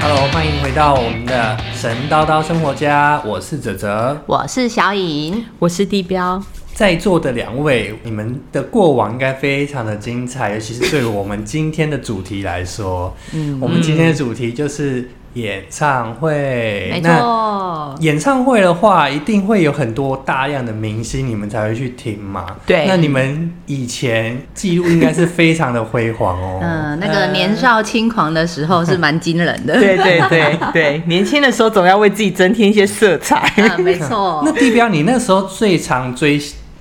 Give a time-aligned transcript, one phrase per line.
[0.00, 4.20] Hello，欢迎回到我们的神叨叨生活家，我是泽泽。
[4.26, 6.42] 我是小颖，我是地标，
[6.78, 16.88] 在座的两位，你们的过往应该非常的精彩，尤其是对我们今天的主题来说，嗯，我们今天的主题就是演唱会。
[16.92, 22.46] 没错，演唱会的话，一定会有很多大量的明星，你们才会去听嘛。
[22.64, 26.60] 对那你们以前记录应该是非常的辉煌哦。
[26.62, 29.74] 嗯，那个年少轻狂的时候是蛮惊人的。
[29.82, 33.52] 对对对对，年轻的时候总要为自己增添一些色彩。
[33.64, 34.52] 啊，没错那。
[34.52, 36.40] 地标，你那时候最常追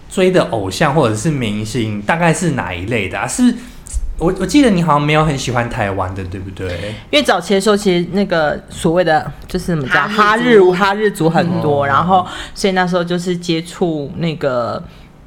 [0.10, 3.28] 追的偶像或者是明星，大概是哪一类的啊？
[3.28, 3.54] 是
[4.18, 6.96] 我我记得你好像没有很喜欢台湾的，对不对？
[7.12, 14.84] 因为早期的时候，其实那个所谓的就是什么叫，哈哈日哈日族很多，嗯然后所以那时候就是接触那个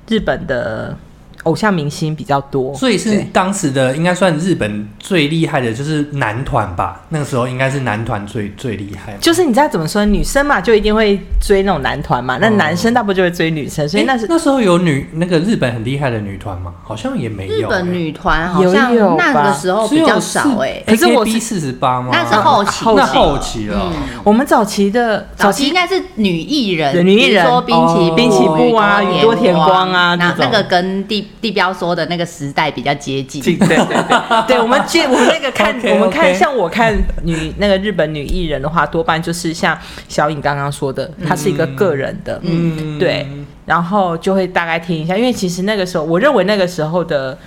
[0.09, 0.97] 日本的
[1.45, 2.75] 偶像明星比较多。
[2.75, 7.03] 所以是当时的应该算日本最厉害的，就是男团吧？
[7.09, 9.17] 那个时候应该是男团最最厉害。
[9.21, 16.73] 就是你知道怎么说，女生嘛就一定会追那种男团嘛，那哦男生大部分就会追女生，所以那是诶那时候有女那个日本很厉害的女团吗？
[16.83, 22.11] 好像也没有、日本女团好像那个时候比较少哎、可是我是 AKB 四十八吗？
[22.13, 23.81] 那是后期那后期了。
[23.91, 33.43] 嗯，我们早期的早期应该是女艺人，女艺人比如说滨崎哦滨崎步啊宇宇多田光啊那那个跟地地标说的那个时代比较接近。
[33.43, 43.27] 对对对，对 我们去我们那个看我们看像我看女那个日本女艺人的话，多半就是像小颖刚刚说的，她是一个个人的，嗯，对，
[43.67, 47.39] 然后就会大概听一下，因为其实那个时候，我认为那个时候的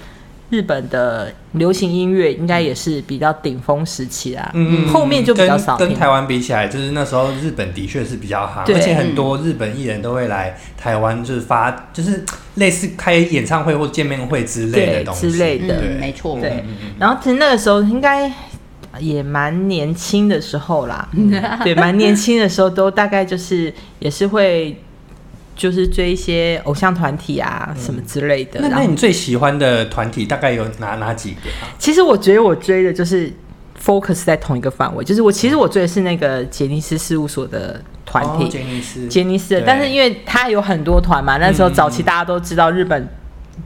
[0.53, 5.79] 日本的流行音乐应该也是比较顶峰时期啦，嗯后面就比较少听。
[5.79, 12.23] 跟跟台湾比起来，就是那时候日本的确是比较好，而且很多日本艺人都会来台湾，就是发就是
[12.55, 15.31] 类似开演唱会或见面会之类的东西。
[15.31, 15.75] 之类的。
[15.81, 16.37] 嗯，没错。
[16.39, 16.51] 对。
[16.51, 16.89] 嗯嗯。
[16.99, 18.31] 然后其实那个时候应该
[18.99, 21.09] 也蛮年轻的时候啦，
[21.65, 24.79] 对，蛮年轻的时候都大概就是也是会
[25.55, 28.59] 就是追一些偶像团体啊、什么之类的。
[28.61, 31.69] 那那你最喜欢的团体大概有哪哪几个啊？
[31.77, 33.31] 其实我觉得我追的就是
[33.83, 38.45] focus 在同一个范围，就是我其实我追的是那个杰尼斯事务所的团体。
[38.45, 43.07] 哦杰尼斯，杰尼斯的，但是因为他有很多团嘛，那时候嗯早期大家都知道日本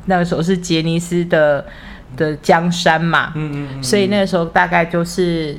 [0.06, 1.66] 那个时候是杰尼斯的
[2.16, 5.58] 的江山嘛，嗯嗯嗯，所以那个时候大概就是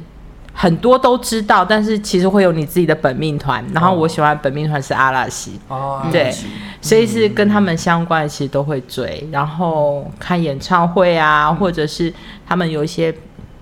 [0.60, 3.64] 很多都知道，但是其实会有你自己的本命团。
[3.72, 6.34] 然后我喜欢本命团是阿拉西，哦，对
[6.80, 9.24] 所以是跟他们相关的，其实都会追。
[9.30, 12.12] 然后看演唱会啊，或者是
[12.44, 13.14] 他们有一些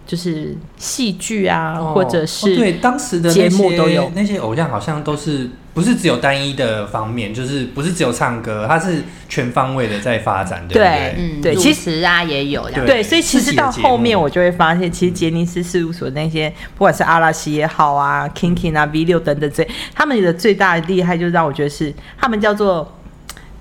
[0.07, 10.85] 就是戏剧啊，哦或者哦是对当时的那节目都有那些偶像好像都是不是只有单一的方面，就是不是只有唱歌，它是全方位的在发展，对不对？
[10.85, 12.67] 对嗯，对其实啊也有。
[12.87, 22.96] 对，所以其实到后面我就会发现，其实杰尼斯事务所那些，不管是阿拉西也好啊、Kinkin 啊、V 六等等这，他们的最大的厉害，就让我觉得是他们叫做。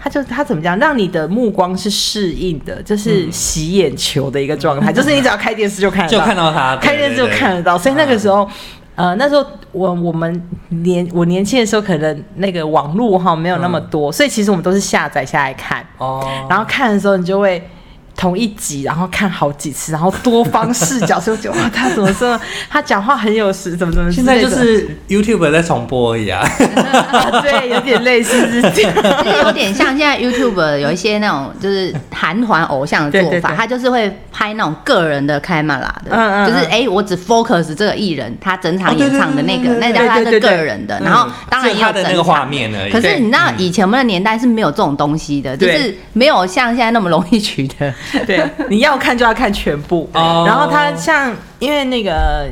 [0.05, 7.75] 他就他怎么讲，让你的目光是适应的，就是洗眼球的一个状态， 就是你只要开电视就看得就，看到他，对开电视就看得到。
[7.75, 8.47] 所以那个时候，
[8.93, 15.83] 呃，那时候我我们年我年轻的时候，可能那个网络哈没有那么多，所以其实我们都是下载下来看。
[15.97, 17.67] 哦，然后看的时候，你就会
[18.15, 22.39] 同一集，然后看好几次，然后多方视角，就觉得哇，他怎么这么，
[22.69, 26.39] 他讲话很有时，怎么怎么现，在就是 YouTube 在重播而已啊。
[26.39, 28.93] 啊对，有点类似是这样。
[29.21, 36.47] 其实有点像现在 YouTube 有一些那种就是韩团偶像的做法，他就是会拍那种个人的开麦拉的，嗯嗯嗯。
[36.47, 42.91] 就是哎、我只 focus 这个艺人他整场演唱的那个，那叫他的个人的，然后当然也有嗯只有他的那个整场画面而已。
[42.91, 47.93] 可是你知道以前我们的年代是没有这种东西的，就是没有像现在那么容易取得。
[48.25, 50.09] 对，你要看就要看全部。
[50.13, 50.43] 哦。
[50.47, 52.47] 然后他像，因为那个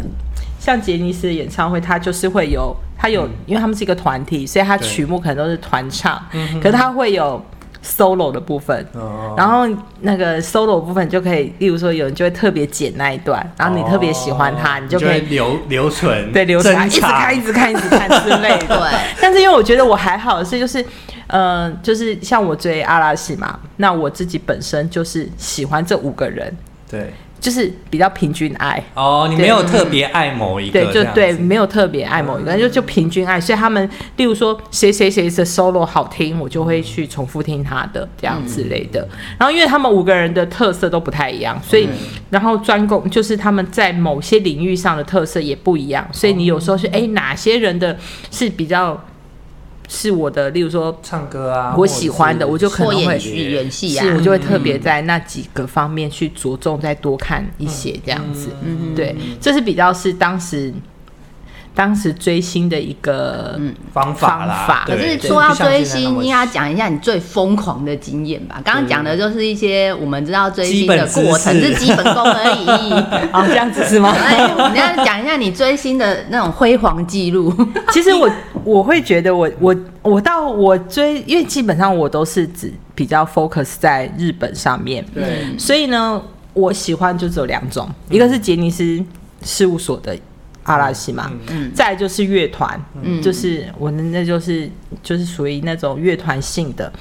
[0.60, 6.22] 像杰尼斯的演唱会，他就是会有，他有，因为他们是一个团体，所以他曲目可能都是团唱，
[6.62, 7.44] 可是他会有
[7.84, 8.86] solo 的部分。
[8.94, 9.34] 哦。
[9.38, 9.68] 然后
[10.02, 14.82] 那个 solo 部分就可以，例如说有人就会特别剪那一段，然后你特别喜欢它，哦。
[14.82, 18.68] 你就可以会留留存，对留下来，一直看，一直看，一直看之类的。
[18.68, 20.84] 对 但是因为我觉得我还好的是，就是，
[21.28, 26.56] 呃，就是像我追阿拉西嘛，那我自己本身就是喜欢这五个人，
[26.90, 28.82] 对，就是比较平均爱。
[28.94, 33.40] 哦，你没有特别爱某一个，对，就对，没有特别爱某一个，就就平均爱。
[33.40, 39.08] 所以他们，例如说谁谁谁的 solo 好听，我就会去重复听他的这样之类的。
[39.38, 41.90] 然后，因为他们五个人的特色都不太一样，所以
[42.30, 47.98] 然后专攻就是他们在某些领域上的特色也不一样，所以你有时候是哎哪些人的
[48.32, 49.04] 是比较
[49.94, 54.04] 是我的，例如说唱歌啊，我喜欢的，我就可能会演戏、演戏啊。
[54.04, 58.50] 是，我就会特别在那几个方面去着重再多看一些这样子。
[58.64, 58.96] 嗯。
[58.96, 60.74] 对，这是比较是当时
[61.76, 63.60] 当时追星的一个，
[63.92, 64.66] 方法啦。
[64.68, 68.62] 方法可是说要追星，么应该讲一下你最疯狂的经验吧。
[68.64, 72.94] 刚刚讲的就是一些我们知道追星的过程，是基本功而已。
[73.34, 74.14] 哦，这样子是吗？
[74.24, 77.52] 哎，你要讲一下你追星的那种辉煌记录。
[77.92, 78.30] 其实我
[78.64, 86.22] 我会觉得我我我到我追，因为基本上我都是只比较 focus 在日本上面，对，所以呢，
[86.54, 89.04] 我喜欢就只有两种，一个是杰尼斯
[89.42, 90.16] 事务所的
[90.64, 94.70] 阿拉西嘛，嗯再来就是乐团，嗯就是我的那就是
[95.02, 96.92] 就是属于那种乐团性的。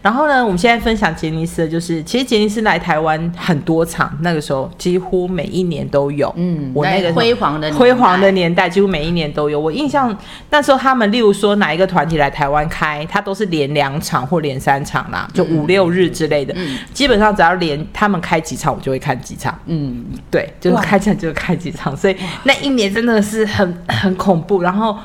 [0.00, 6.32] 然后呢，我们现在分享杰尼斯的，就是其实杰尼斯来台湾很多场，那个时候几乎每一年都有。
[6.36, 9.58] 嗯，我那个辉煌的辉煌的年代，几乎每一年都有。
[9.58, 10.16] 我印象
[10.50, 16.52] 那时候他们，例如说哪一个团体来台湾开，他都是连两场或连三场啦，就五六日之类的。
[16.56, 19.58] 嗯基本上只要连他们开几场，我就会看几场。
[19.66, 24.62] 嗯，对，就是开场就开几场，所以那一年真的是很很恐怖。
[24.62, 24.96] 然后，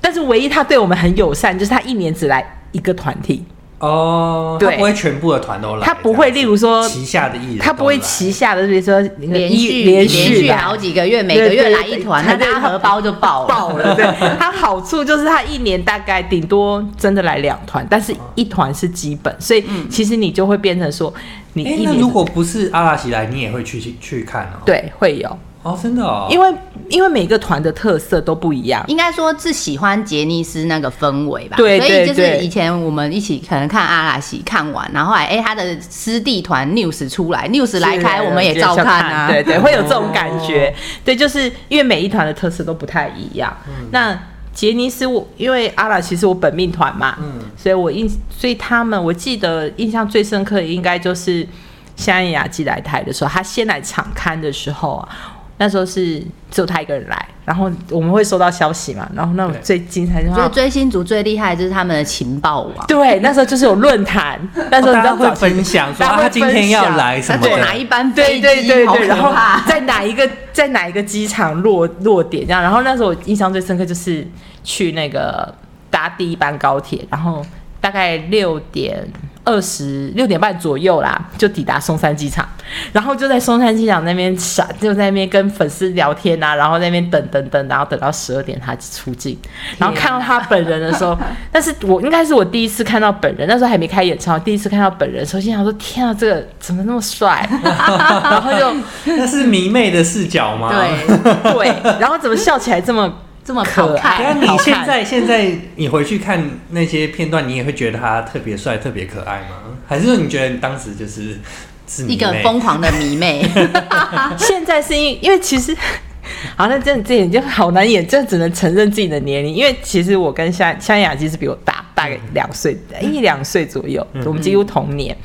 [0.00, 3.44] 但是唯一他对我们很友善，就是他一年只来一个团体，
[3.78, 8.30] 哦，对他不会全部的团都来，他不会，例如说旗下的艺人，他不会旗。
[8.30, 13.48] 下的，比如说连续连续来好几个月，每个月来一团，那对对大家荷包就爆了。
[13.48, 13.94] 爆了。
[13.94, 14.04] 对，
[14.38, 21.12] 他好处就是他一年大概顶多真的来两团，但是一团是基本，所以其实你就会变成说，
[21.54, 26.54] 你一年如果不是阿拉西来，你也会去去看哦？，对会有，哦，真的哦，因为
[26.88, 28.84] 因为每个团的特色都不一样。
[28.86, 40.72] 应该说是喜欢杰尼斯那个氛围吧，对所以就是以前我们一起可能看阿拉西看完，然后后来哎、他的师弟团 News 出来，News 来开我们也照看啊，对对， 会有这种感觉。
[41.04, 43.56] 对，就是因为每一团的特色都不太一样。
[43.66, 44.18] 嗯那
[44.52, 51.46] 杰尼斯我因为阿拉其实我本命团嘛，嗯所以我印所以他们我记得印象最深刻的应该就是
[51.94, 55.08] 香艳雅纪来台的时候，他先来场刊的时候啊。
[55.58, 56.18] 那时候是
[56.50, 62.86] 只有他一个人来，然后我们会收到消息嘛，然后那种最精彩就是我觉得追星族最厉害的就是他们的情报网。
[62.86, 64.38] 对，那时候就是有论坛，
[64.70, 68.86] 那时候你大家会分享说他今天要来什他坐么，哪一班对飞机？
[68.86, 69.60] 好可对对对，然后怕！
[69.66, 74.26] 在哪一个在哪一个机场落落点这样，然后那时候我印象最深刻就是
[74.62, 75.54] 去那个
[75.90, 77.44] 搭第一班高铁，然后
[77.80, 79.06] 大概六点
[79.46, 82.46] 二十六点半左右啦，就抵达松山机场，
[82.92, 89.38] 然后就在松山机场那边闪，就在那边跟粉丝聊天啊，然后在那边等等等，然后等到十二点他出境，
[89.78, 91.16] 然后看到他本人的时候，
[91.52, 97.48] 但是我应该是我第一次看到本人，那时候还没开演唱会，第一次看到本人的时候，心想说天啊，这个怎么那么帅？
[97.62, 100.72] 然后就那是迷妹的视角吗？
[100.72, 103.12] 对，对，然后怎么笑起来这么
[103.46, 109.78] 这么可好看爱那你现在现在你回去看那些片段，你也会觉得他特别帅、特别可爱吗？
[109.86, 111.38] 还是说你觉得你当时就是
[111.86, 113.48] 是一个妹疯狂的迷妹，
[114.36, 115.72] 现在是因因为其实，
[116.56, 119.54] 好，那真的这点就好难演，这只能承认自己的年龄。
[119.54, 125.16] 因为其实我跟香香雅其实比我大大概两岁，一两岁左右，我们几乎同年，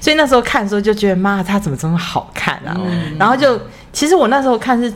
[0.00, 2.76] 所以那时候看的时候就觉得妈，她怎么这么好看啊？
[3.20, 3.60] 然后就
[3.92, 4.92] 其实我那时候看是。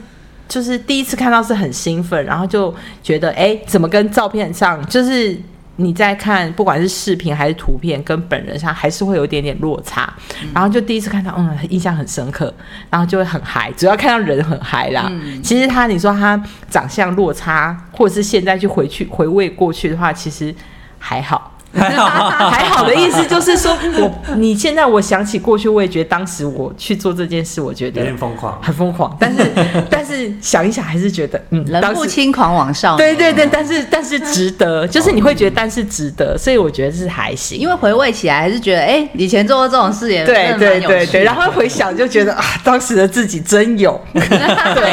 [0.49, 5.39] 就是第一次看到是很兴奋，然后就觉得哎，怎么跟照片上就是
[5.77, 10.13] 你在看，不管是视频还是图片，跟本人上还是会有一点点落差。
[10.53, 12.53] 然后就第一次看到，嗯，印象很深刻，
[12.91, 15.11] 然后就会很嗨，主要看到人很嗨啦。
[15.43, 20.55] 其实他，你说他长相落差，或者是现在去回去回味过去的话，其实
[20.99, 21.52] 还好。
[21.83, 28.59] 还好还好的意思就是说， 我你现在我想起过去，我也觉得当时我去做这件事，我觉得有点疯狂。
[28.63, 29.51] 很疯狂，但是
[29.91, 33.17] 但是想一想，还是觉得嗯，人不轻狂枉少年。
[33.17, 37.59] 对对对，但是但是值得，就是你会觉得但是值得，所以我觉得是还行。
[37.59, 44.21] 因为回味起来还是觉得，哎、以前做过这种事也对对对对，然后回想就觉得啊，当时的自己真有，对，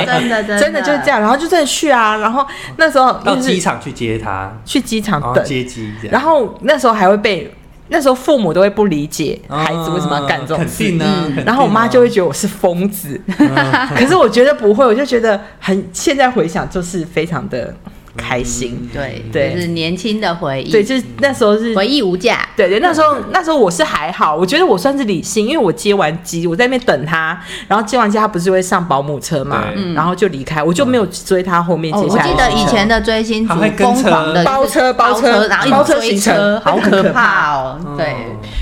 [0.05, 2.45] 真的真的真的就是这样，然后就真的去啊，然后
[2.77, 7.51] 那时候到就是机场去接他，去机场然后等，接机，然后那时候还会被，
[7.87, 10.83] 那时候父母都会不理解啊孩子为什么要干这种事。
[10.83, 13.19] 定啊，肯定啊然后我妈就会觉得我是疯子，
[13.97, 17.75] 可是我觉得不会，我就觉得很，现在回想就是非常的
[18.19, 18.89] 开心。
[18.93, 19.53] 对对。
[19.53, 22.47] 就是年轻的回忆，对，就是那时候是回忆无价。
[22.55, 37.53] 对对，那时候那时候我是还好，我觉得我算是理性，因为我接完机，我在那边等他，然后接完机他不是会上保姆车嘛对，然后就离开，我就没有追他后面哦，接下来的我记得以前的追星族还会跟疯狂的车包车包包车然后包车一直追行程车，好可怕。
[37.53, 37.79] 哦。
[37.97, 38.15] 对，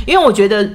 [0.06, 0.70] 因为我觉得，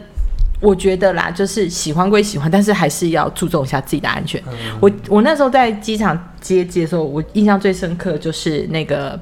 [0.63, 4.43] 我觉得啦，就是喜欢归喜欢，但是还是要注重一下自己的安全。
[4.81, 9.21] 我我那时候在机场接机的时候，我印象最深刻就是那个。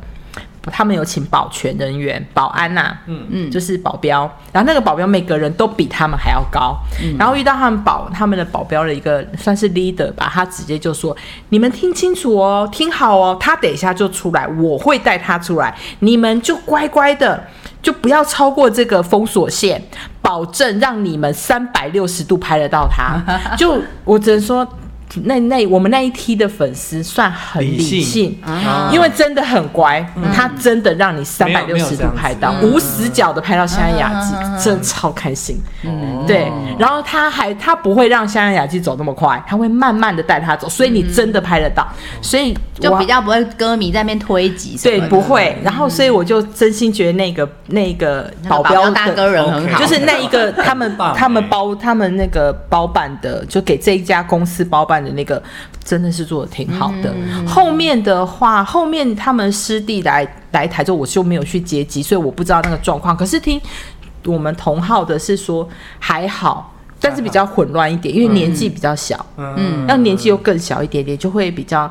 [0.71, 4.31] 他们有请保全人员、保安呐、嗯嗯，就是保镖。
[4.53, 6.77] 然后那个保镖每个人都比他们还要高。
[7.19, 11.17] 然后遇到他们保他们的保镖的一个算是 leader 吧，他直接就说
[11.49, 17.43] ：“你们听清楚哦，听好哦，他等一下就出来，我会带他出来，你们就乖乖的，
[17.83, 19.83] 就不要超过这个封锁线，
[20.21, 23.21] 保证让你们三百六十度拍得到他。
[23.57, 24.67] 就我只能说。”
[25.25, 28.39] 那那我们那一批的粉丝算很理理性
[28.93, 30.01] 因为真的很乖，
[30.33, 35.61] 他真的让你三没百六十度拍到，嗯无死角的拍到香雅集，真的超开心。
[36.33, 41.87] 哦对，然后他还他不会让香雅纪走那么快，他会慢慢的带他走，所以你真的拍得到，
[42.23, 45.57] 所以就比较不会歌迷在那边推挤对，不会。
[45.63, 55.43] 然后所以我就真心觉得那个那个保保镖大哥人很好，就是那一个他们棒他们欸包他们那个包办的，就给这一家公司包办的那个，
[55.85, 57.13] 真的是做的挺好的。
[57.47, 63.17] 后面的话，后面他们师弟来来台之后，我就没有去接机，所以我不知道那个状况。
[63.17, 63.61] 可是听
[64.27, 66.75] 我们同号的是说还好。
[67.03, 71.91] 但是比较混乱一点，因为年纪比较小，嗯，要年纪又更小一点点，就会比较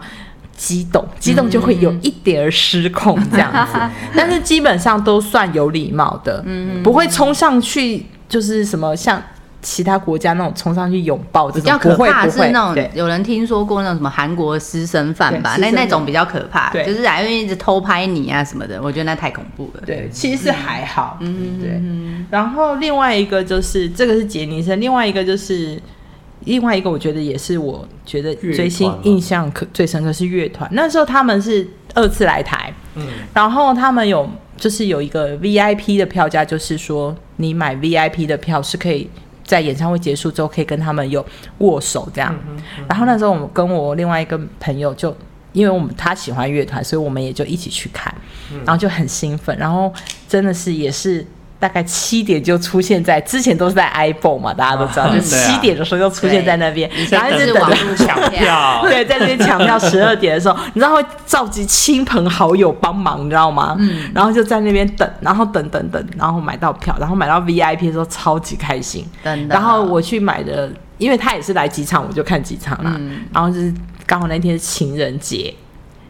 [0.56, 3.80] 激动，激动就会有一点儿失控这样子。
[4.16, 9.20] 但是基本上都算有礼貌的，嗯不会冲上去，就是什么像
[9.62, 12.28] 其他国家那种冲上去拥抱这比较可怕。
[12.30, 19.82] 是那种有人听说过那种什么韩国私生饭吧，那那种比较可怕，对就是还会一直偷拍你啊什么的，我觉得那太恐怖了。
[19.86, 21.82] 对，其实是还好，嗯，对。
[22.30, 25.82] 然后另外一个就是这个是杰尼森，另外一个就是
[26.46, 30.70] 另外一个，我觉得也是我觉得乐追星印象可最深刻是乐团。
[30.74, 39.10] 那时候他们是二次来台，嗯然后他们有就是有一个 VIP 的票价，就是说你买 VIP 的票是可以。
[39.50, 41.26] 在演唱会结束之后，可以跟他们有
[41.58, 42.32] 握手这样。
[42.88, 45.10] 然后那时候我们跟我另外一个朋友就，
[45.54, 48.14] 因为我们他喜欢乐团，所以我们也就一起去看，
[48.64, 49.58] 然后就很兴奋。
[49.58, 49.92] 然后
[50.28, 51.26] 真的是也是
[51.60, 63.76] 大概七点就出现在，之前都是在 iPhone 嘛，大家都知道，啊就七点的时候就出现在那边，然后一直是等着抢票， 对，在那边抢票 十二点的时候，你知道会召集亲朋好友帮忙，你知道吗？
[63.78, 69.06] 嗯，然后就在那边等，然后等等等，然后买到票，然后买到 VIP 的时候超级开心。
[69.24, 69.54] 真的。
[69.54, 72.98] 然后我去买的，因为他也是来几场，我就看几场啦。
[73.34, 73.74] 然后就是
[74.06, 75.54] 刚好那天是情人节，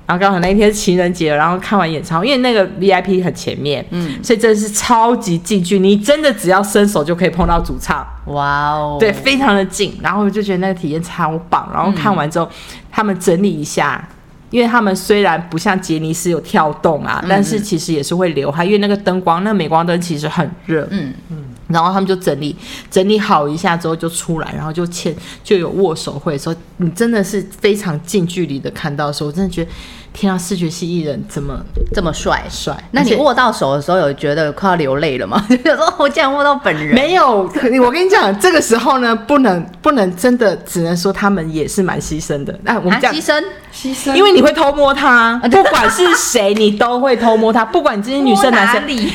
[0.09, 8.03] 然后刚好那一天是情人节，然后看完演唱会，因为那个 VIP 很前面，嗯，所以真的是超级近距，你真的只要伸手就可以碰到主唱。
[8.25, 11.69] 哇哦，对，非常的近，然后我就觉得那个体验超棒。
[11.71, 12.49] 然后看完之后，
[12.89, 14.03] 他们整理一下，
[14.49, 20.87] 因为他们虽然不像杰尼斯有跳动啊，但是其实也是会流汗，因为那个灯光，那个镁光灯其实很热。
[20.89, 21.37] 嗯嗯
[21.67, 22.55] 然后他们就整理
[22.89, 29.69] 整理好一下之后就出来，然后就牵就有握手会的时候，你真的是非常近距离的看到的时候，我真的觉得
[30.13, 31.59] 天啊，视觉系艺人怎么
[31.93, 32.43] 这么帅。
[32.49, 32.75] 帅？
[32.91, 35.45] 那你握到手的时候，有觉得快要流泪了吗？
[35.63, 37.49] 就说我竟然握到本人，没有，
[37.83, 42.57] 我跟你讲，这个时候呢，不能不能真的，只能说他们也是蛮牺牲的。
[42.63, 44.13] 那我们这样啊牺牲牺牲。
[44.13, 47.63] 因为你会偷摸他，不管是谁，你都会偷摸他。
[47.65, 49.11] 不管你今天女生男生，你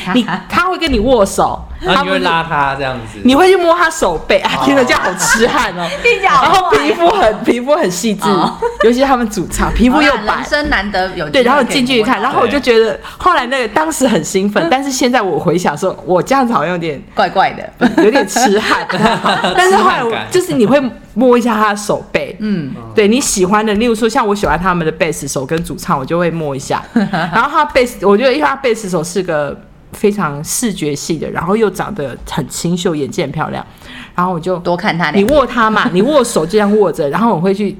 [0.49, 4.51] 他会跟你握手，然后你会拉他这样子，你会去摸他手背啊！
[4.63, 5.87] 天哪，这样好痴汉哦。
[6.21, 10.45] 然后皮肤很皮肤很细致哦，尤其是他们主唱皮肤又白好啦人。
[10.45, 18.85] 生难得有对，然后机会可以近距离看，然后我就觉得，后来那个当时很兴奋，但是现在我回想说，我这样子好像有点怪怪的，有点痴汉，
[19.55, 20.81] 但是后来我就是你会
[21.15, 26.83] 摸一下他的手背，嗯，对你喜欢的，例如说像我喜欢他们的贝斯手跟主唱，我就会摸一下。
[26.93, 29.59] 然后他贝斯，我觉得因为他贝斯手是个
[29.93, 33.65] 非常视觉系的，然后又长得很清秀，眼睛很漂亮，
[34.13, 35.23] 然后我就多看他你。
[35.31, 37.75] 握他嘛， 你握手这样握着，然后我会去。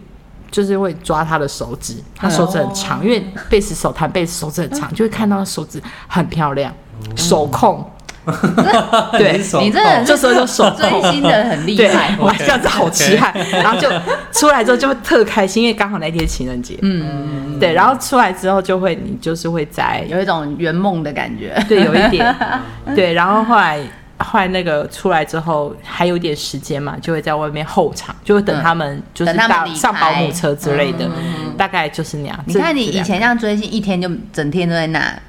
[0.51, 6.73] 就是会抓他的手指，他手指很长，因为贝斯手弹贝斯手指很长，就会看到他手指很漂亮，
[7.17, 7.85] 手控，
[9.17, 9.72] 对你
[10.05, 13.34] 这时候就手追星的很厉害，，哇，这样子好期待。
[13.51, 13.89] 然后就
[14.32, 16.77] 出来之后就会特开心，因为刚好那天是情人节。
[16.82, 17.74] 嗯，对。
[17.74, 21.55] 然后出来之后就会，你就是会在有一种圆梦的感觉。
[21.67, 22.36] 对有一点
[22.96, 23.13] 对。
[23.13, 23.79] 然后后来
[24.17, 31.10] 后来那个出来之后还有点时间嘛，就会在外面候场，就会等他们就是搭等他们离开上保姆车之类的，
[31.57, 32.39] 大概就是那样。
[32.45, 35.19] 你看你以前这样追星，一天就整天都在那，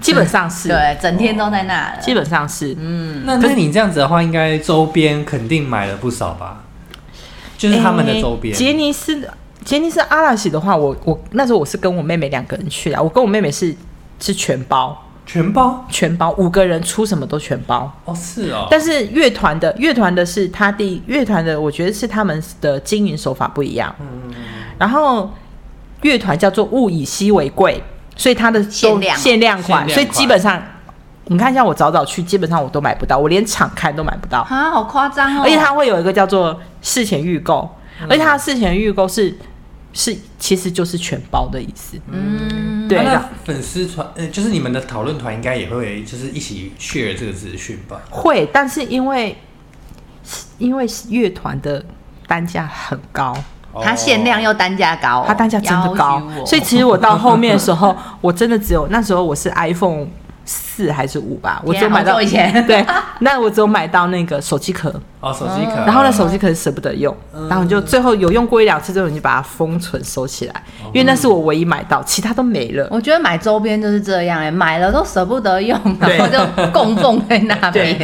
[0.00, 2.00] 基本上是， 对，整天都在那了。
[2.00, 6.64] 基本上是，嗯那那你这样子的话，应该周边肯定买了不少吧？
[7.56, 8.58] 就是他们的周边诶。
[8.58, 9.30] 杰尼斯
[9.64, 13.72] 杰尼斯阿拉西的话，我我那时候我是跟我妹妹两个人去的，我跟我妹妹是
[14.18, 15.00] 是全包
[15.32, 17.90] 全包全包，五个人出什么都全包。
[18.04, 18.68] 哦，是哦。
[18.70, 23.94] 但是乐团的乐团的是他第乐团的，我觉得是他们的经营手法不一样。
[23.98, 24.34] 嗯
[24.78, 25.32] 然后
[26.02, 27.82] 乐团叫做物以稀为贵，
[28.14, 30.60] 所以它的限量限量款，所以基本上
[31.26, 34.40] 你看一下我早早去，基本上我都买不到，我连场看都买不到。
[34.40, 35.42] 啊，好夸张哦！
[35.44, 37.66] 而且它会有一个叫做事前预购，
[38.06, 39.34] 而且它的事前预购是
[39.92, 41.98] 是其实就是全包的意思。
[42.10, 48.00] 嗯，对，啊那粉丝团，呃，就是你们的讨论团应该也会就是一起 share 这个资讯吧？
[48.10, 49.36] 会，但是因为
[50.58, 51.84] 因为乐团的
[52.26, 53.36] 单价很高，
[53.82, 60.06] 它限量又单价高哦，它单价真的高所以其实我到后面的时候，我真的只有那时候我是 iPhone
[60.44, 62.84] 四还是五吧，我只有买到以前 对，
[63.20, 64.88] 那我只有买到那个手机壳，
[65.20, 65.76] 哦，手机壳。
[65.86, 72.88] 然后呢手机壳舍不得用，嗯然后就最后有用过一两次之后，你就把它封存收起来，因为那是我唯一买到，其他都没了。
[72.90, 77.96] 我觉得买周边就是这样哎，买了都舍不得用，然后就供奉在那 边。，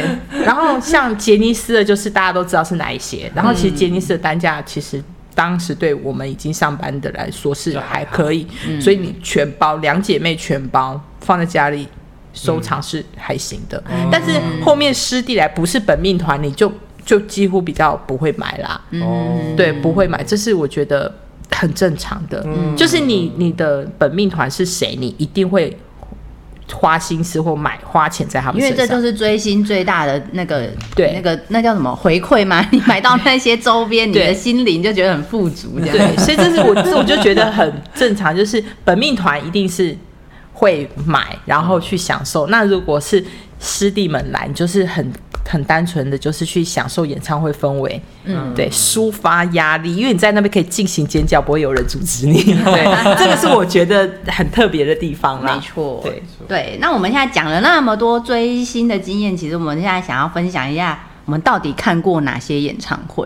[0.45, 3.29] 然后像杰尼斯的，就是大家都知道是哪一些。
[3.35, 5.03] 然后嗯其实杰尼斯的单价，其实
[5.35, 11.87] 当时对我们已经上班的来说是还可以，嗯所以你全包两姐妹全包放在家里
[12.41, 13.81] 收藏是还行的。
[14.11, 16.71] 但是后面师弟来不是本命团，你就
[17.05, 18.81] 就几乎比较不会买啦。
[19.01, 21.13] 哦，对，不会买，这是我觉得
[21.51, 22.45] 很正常的。
[22.77, 25.77] 就是你你的本命团是谁，你一定会
[26.71, 28.77] 花心思或买花钱在他们身上。
[28.77, 32.63] 因为这就是追星最大的那个，对那个那叫什么回馈吗？
[32.71, 35.97] 你买到那些周边，你的心灵就觉得很富足，这样。
[35.97, 39.97] 对，所以这是我这我就觉得很正常，就是本命团一定是
[40.59, 42.47] 会买，然后去享受。
[42.47, 43.23] 那如果是
[43.61, 45.09] 师弟们来，你就是很
[45.47, 52.43] 很单纯的就是去享受演唱会氛围，嗯，对，抒发压力，因为你在那边可以尽情尖叫，不会有人阻止你。
[52.43, 55.55] 对，这个是我觉得很特别的地方啦。
[55.55, 56.77] 没错，对对。
[56.81, 63.25] 那我们现在讲了那么多追星的经验，其实我们现在想要分享一下，我们到底看过哪些演唱会？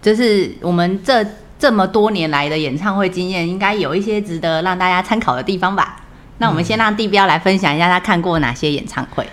[0.00, 1.24] 就是我们这
[1.58, 6.00] 这么多年来的演唱会经验，应该有一些值得让大家参考的地方吧？
[6.38, 9.26] 那我们先让地标来分享一下他看过哪些演唱会。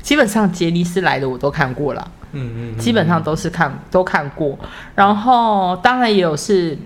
[0.00, 2.10] 基本上杰尼斯来的我都看过了。
[2.32, 4.58] 嗯嗯嗯，基本上都是看都看过，
[4.94, 6.76] 然后当然也有是，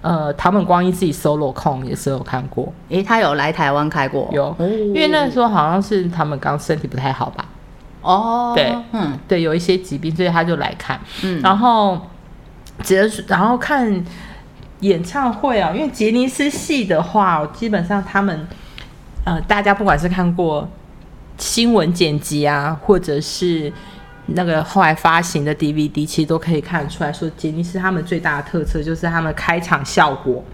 [0.00, 4.30] 呃，唐本光一自己 solo 控也是有看过，诶，他有来台湾开过？
[4.32, 7.44] 有，因为那时候好像是他们刚身体不太好吧，
[8.02, 9.18] 哦，对嗯。
[9.26, 12.00] 对，有一些疾病，所以他就来看，嗯，然后
[12.84, 14.04] 只是然后看
[14.84, 18.46] 演唱会啊，因为杰尼斯系的话，基本上他们
[19.24, 20.68] 呃，大家不管是看过
[21.38, 23.72] 新闻剪辑啊，或者是
[24.26, 30.44] 那个后来发行的 DVD，其实都可以看得出来说，杰尼斯他们最大的特色就是他们开场效果、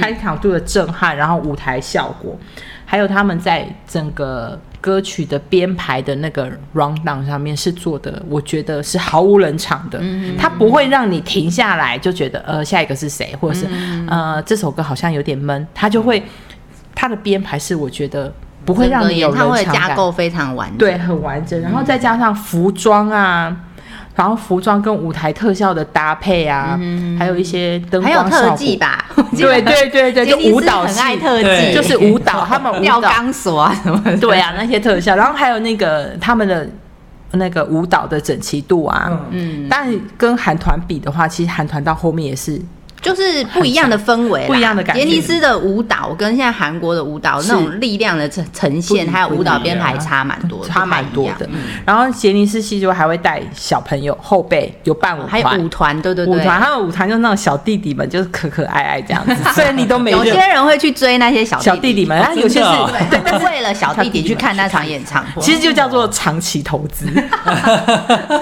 [0.00, 2.38] 开场度的震撼，然后舞台效果，
[2.86, 9.98] 还有他们在整个歌曲的编排的那个 round down 上面是做的，我觉得是毫无冷场的，
[10.36, 13.66] 它不会让你停下来就觉得呃下一个是谁，或者是、
[14.08, 16.22] 呃这首歌好像有点闷，它就会
[16.94, 18.30] 它的编排是我觉得
[18.64, 20.78] 不会让你有演唱会架构非常完整。
[20.78, 21.60] 对，很完整。
[21.62, 23.56] 然后再加上服装啊，
[24.14, 26.78] 然后服装跟舞台特效的搭配啊，
[27.18, 28.76] 还有一些灯还有光效果特技。
[28.76, 29.04] 吧？
[29.36, 34.16] 对对对对，就舞蹈，很爱特技，就是舞蹈，他们舞吊蹈， 钢索啊什么的。
[34.18, 36.68] 对啊，那些特效，然后还有那个他们的
[37.32, 39.10] 那个舞蹈的整齐度啊。
[39.30, 42.60] 嗯，但跟韩团比的话，其实韩团到后面也是
[43.02, 51.48] 就是不一样的氛围， 不一样的感觉杰尼斯的舞蹈跟现在韩国的舞蹈那种力量的呈呈现，还有舞蹈编排差蛮多的，差蛮多的。
[51.84, 55.68] 然后杰尼斯戏就还会带小朋友后辈，有伴舞还有舞。
[55.72, 56.34] 团，对对对。
[56.34, 59.34] 舞团，他们舞团就是那种小弟弟们，就是可可爱爱这样子。
[59.54, 62.66] 虽然你都没有些人会去追那些小小弟弟们，哦啊，有些是
[63.46, 67.06] 为了小弟弟去看那场演唱会，其实就叫做长期投资。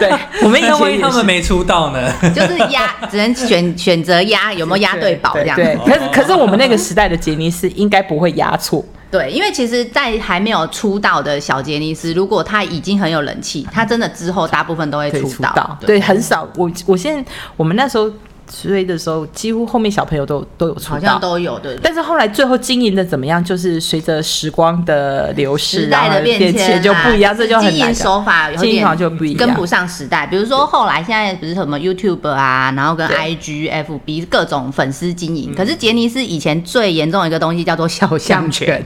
[0.00, 2.12] 对，我们以那万一前他们没出道呢？
[2.34, 5.62] 就是压，只能选选择压有没有押对宝这样子。
[5.62, 15.28] 对，可是可是我们那个时代的杰尼斯应该不会押错，对，因为其实，在还没有出道的小杰尼斯，如果他已经很有人气，他真的之后大部分都会，出道。
[15.28, 16.48] 出道，对，很少。
[16.56, 18.10] 我我现在我们那时候
[18.50, 21.78] 追的时候，几乎后面小朋友都都有出道，好像都有对。
[21.82, 29.38] 但是后来最后经营的怎么样，就是随着时光的流逝，时代的变变迁啊就不一样，这就很经营手法有经营点好像就不一样。
[29.38, 30.26] 跟不上时代。
[30.26, 38.84] 比如说后来现在不是什么 YouTube 啊，然后跟 IG、FB 各种粉丝经营，可是杰尼斯以前最严重的一个东西叫做肖像权，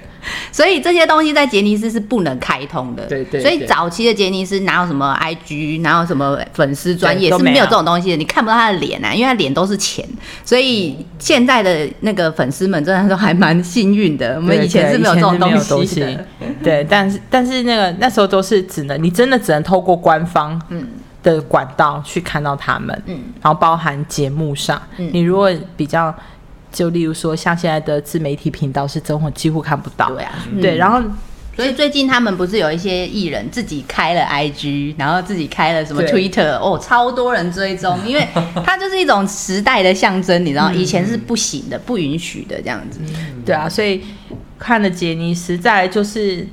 [0.52, 3.04] 所以这些东西在杰尼斯是不能开通的。
[3.06, 7.64] 对对所以早期的杰尼斯哪有什么 IG，哪有什么粉丝专业是没有。
[7.64, 10.04] 这种东西的，你看不到他的脸啊，因为他脸都是钱。
[10.44, 16.26] 所以现在的那个粉丝们真的都还蛮幸运的，我们以前是没有这种东西的。
[16.62, 20.86] 对，但是但是那个那时候都是只能你真的只能透过官方嗯。
[21.22, 23.18] 的管道去看到他们，嗯。
[23.40, 25.08] 然后包含节目上，嗯。
[25.10, 26.14] 你如果比较
[26.70, 30.76] 就例如说像现在的自媒体频道是真的几乎看不到，对啊，对，嗯。
[30.76, 31.00] 然后
[31.56, 38.26] 所以最近他们不是有一些艺人自己开了 IG，然后自己开了什么 Twitter，哦，超多人追踪， 因为
[38.64, 43.00] 它就是一种时代的象征，你知道，以前是不行的、不允许的这样子。
[43.46, 44.02] 对啊，所以
[44.58, 46.46] 看了杰尼实在就是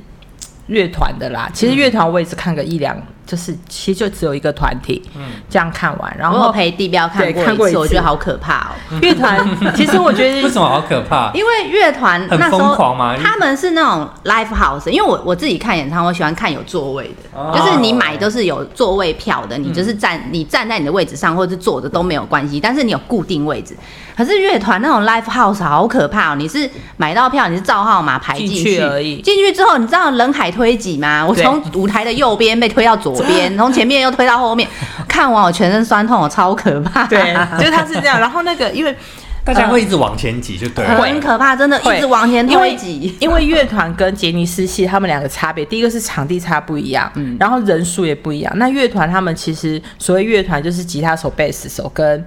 [0.68, 1.50] 乐团的啦。
[1.54, 2.96] 其实乐团我也是看个一两，
[3.32, 8.76] 就是其实就只有一个团体，嗯这样看完，然后我陪地标看过一次，看过一次我觉得好可怕哦。
[9.02, 9.40] 乐团，
[9.74, 11.32] 其实我觉得为什么好可怕？
[11.34, 12.76] 因为乐团那时候
[13.24, 23.78] 他们是那种 live house，因为我我自己看演唱会喜欢看有座位的，哦就是你买都是有座位票的，你就是站你站在你的位置上或者是坐着都没有关系，但是你有固定位置。
[24.18, 26.36] 可是乐团那种 live house 好可怕哦！
[26.36, 31.26] 你是买到票，你是照号码排进进去而已进去之后，你知道人海推挤吗？
[31.26, 34.68] 我从舞台的右边被推到左边，从前面又推到后面，
[35.08, 37.06] 看完我全身酸痛，我超可怕。
[37.08, 38.20] 对，就是他是这样。
[38.20, 38.96] 然后那个因为
[39.44, 41.02] 大家会一直往前挤，就对了。
[41.02, 43.18] 很可怕，真的一直往前推挤。
[43.20, 48.54] 因为乐团跟杰尼斯系他们两个差别，第一个是场地差不一样，嗯然后人数也不一样。
[48.58, 52.24] 那乐团他们其实所谓乐团就是吉他手、贝斯手跟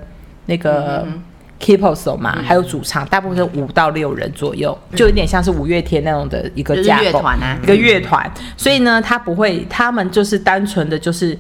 [0.46, 1.22] 那个嗯
[1.61, 8.31] keyboard 手嘛，还有主唱，大部分是五到六人左右，就有点像是五月天那种的一个架构，乐团啊一个乐团。
[8.57, 11.38] 所以呢，他不会，他们就是单纯的就是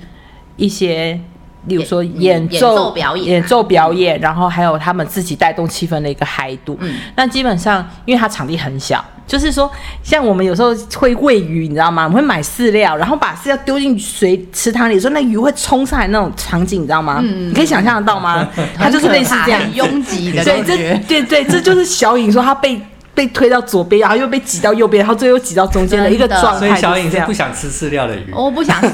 [0.56, 1.20] 一些。
[1.66, 6.76] 例如说演奏奏表演啊演奏表演，然后还有他们自己带动气氛的一个嗨度。
[6.80, 9.70] 嗯那基本上，因为它场地很小，就是说，
[10.02, 12.04] 像我们有时候会喂鱼，你知道吗？
[12.04, 17.20] 我们会买饲料，然后把饲料丢进水池塘里，说那鱼会冲上来那种场景，你知道吗？
[17.22, 18.48] 你可以想象得到吗？
[18.76, 21.00] 它就是类似这样拥挤的感觉。
[21.08, 22.80] 对对，这就是小影说他被
[23.14, 26.58] 被推到左边，然后又被挤到右边，然后最后又挤到中间的一个状态。
[26.58, 28.32] 所以小颖是这样不想吃饲料的鱼。
[28.34, 28.88] 我不想吃，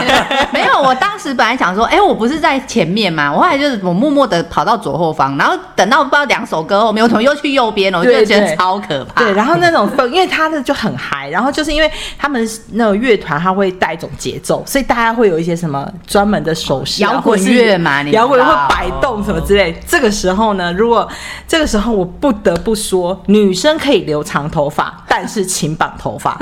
[0.52, 0.80] 没有。
[0.80, 7.98] 我当时本来想说，哎、我不是在前面嘛，我后来就是我默默的跑到左后方，然后等到不知道两首歌后面，我怎么又去右边了？
[7.98, 9.22] 我就觉得超可怕。
[9.22, 19.78] 对，然后那种氛，因为他的就很嗨，然后就是因为他们那种乐团，他会带一种节奏，所以大家会有一些什么专门的手势啊，摇滚乐嘛你摇滚乐会摆动什么之类。
[19.86, 21.06] 这个时候呢，如果
[21.46, 26.34] 这个时候我不得不说，女生可以留长头发， 但是请绑头发，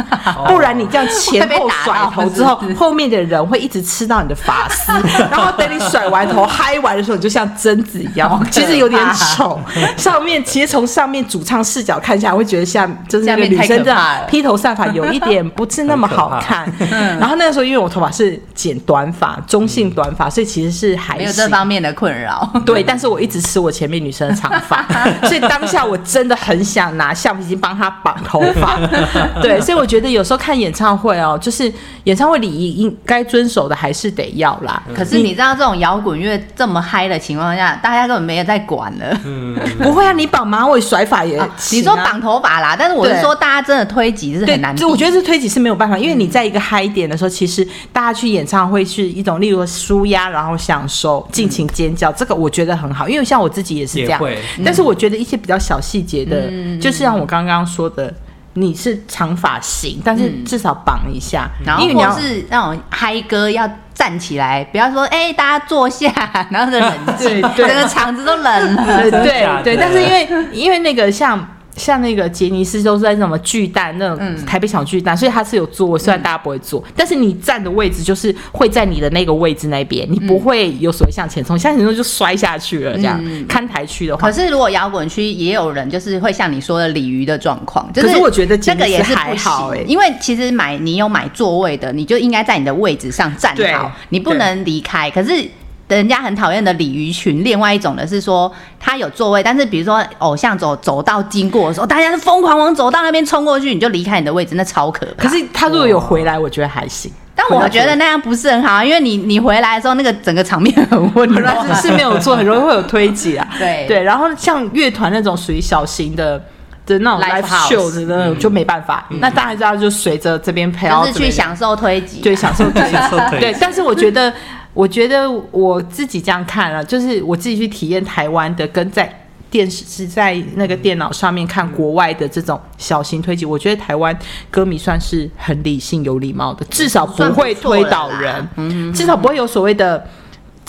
[0.47, 4.93] 不然你这样前后甩头之后 后面的人会一直吃到你的发丝，
[5.31, 9.61] 然后等你甩完头嗨完的时候，你就像贞子一样，其实有点丑。
[9.97, 16.73] 上面其实从上面主唱视角看下来，会觉得像就是那个女生这样可怕了披头散发，有一点不是那么好看。
[17.19, 21.49] 然后那个时候因为我头发是剪短发，中性短发，所以其实是还没有这。
[21.49, 22.47] 方面的困扰。
[22.67, 24.85] 对，但是我一直吃我前面女生的长发，
[25.23, 28.79] 所以当下我真的很想拿橡皮筋帮他绑头发。
[29.43, 31.73] 对，所以我觉得有时候看演唱会哦，就是
[32.05, 34.83] 演唱会礼仪应该遵守的还是得要啦。
[34.95, 39.21] 可是你知道这种摇滚乐这么嗨的情况下，大家根本没有在管了。
[39.25, 44.81] 嗯不会啊，你绑马尾甩发也、啊你说绑头发啦，但是我是说大家真的推挤是很难，避。
[44.81, 53.09] 这我觉得是推挤是没有办法，因为你在一个嗨点的时候，其实大家去演唱会是一种，例如说舒压，然后享受、尽情尖叫，这个我觉得很好。
[53.09, 54.21] 因为像我自己也是这样
[54.65, 58.13] 但是我觉得一些比较小细节的，嗯就像我刚刚说的，
[58.55, 66.11] 你是长发型，但是至少绑一下，然后因为你要或是那种嗨歌要站起来，不要说哎、大家坐下，
[66.51, 69.11] 然后就冷静， 对对整个场子都冷了。
[69.11, 71.47] 对对，但是因为因为那个像。
[71.79, 82.95] 像那个杰尼斯都是在什么巨蛋那种嗯台北小巨蛋，所以它是有座位，虽然大家不会坐，但是你站的位置就是会在你的那个位置那边，你不会有所谓向前冲，向前冲就摔下去了。
[82.97, 95.11] 这样嗯看台区的话可，是如果摇滚区也有人就是会像你说的鲤鱼的状况，就是可是我觉得这个也是还不好欸因为其实买你有买座位的，你就应该在你的位置上站好，你不能离开。
[95.11, 95.49] 可是。
[95.97, 105.29] 人家很讨厌的鲤鱼群，另外一种的是说，他有座位，但是比如说偶像走走道经过的时候，大家是疯狂往走道那边冲过去，你就离开你的位置，那超可怕。
[105.29, 107.11] 可是他如果有回来，我觉得还行。
[107.35, 113.47] 但但我觉得那样不是很好，因为你你回来的时候，那个整个场面很混乱，是 是没有错，很容易会有推挤啊。
[113.59, 116.37] 对对，然后像乐团那种属于小型的
[116.85, 119.07] 的那种 Live show 的那种就没办法。
[119.21, 124.33] 那大家知道就随着这边陪，就是去享受推挤，对享受推挤 享受推挤对，但是我觉得，
[124.79, 129.13] 我觉得我自己这样看了，就是我自己去体验台湾的，跟在
[129.51, 134.17] 电视是在那个电脑上面看国外的这种小型推挤，我觉得台湾
[134.53, 140.07] 歌迷算是很理性、有礼貌的，至少不会推倒人，至少不会有所谓的。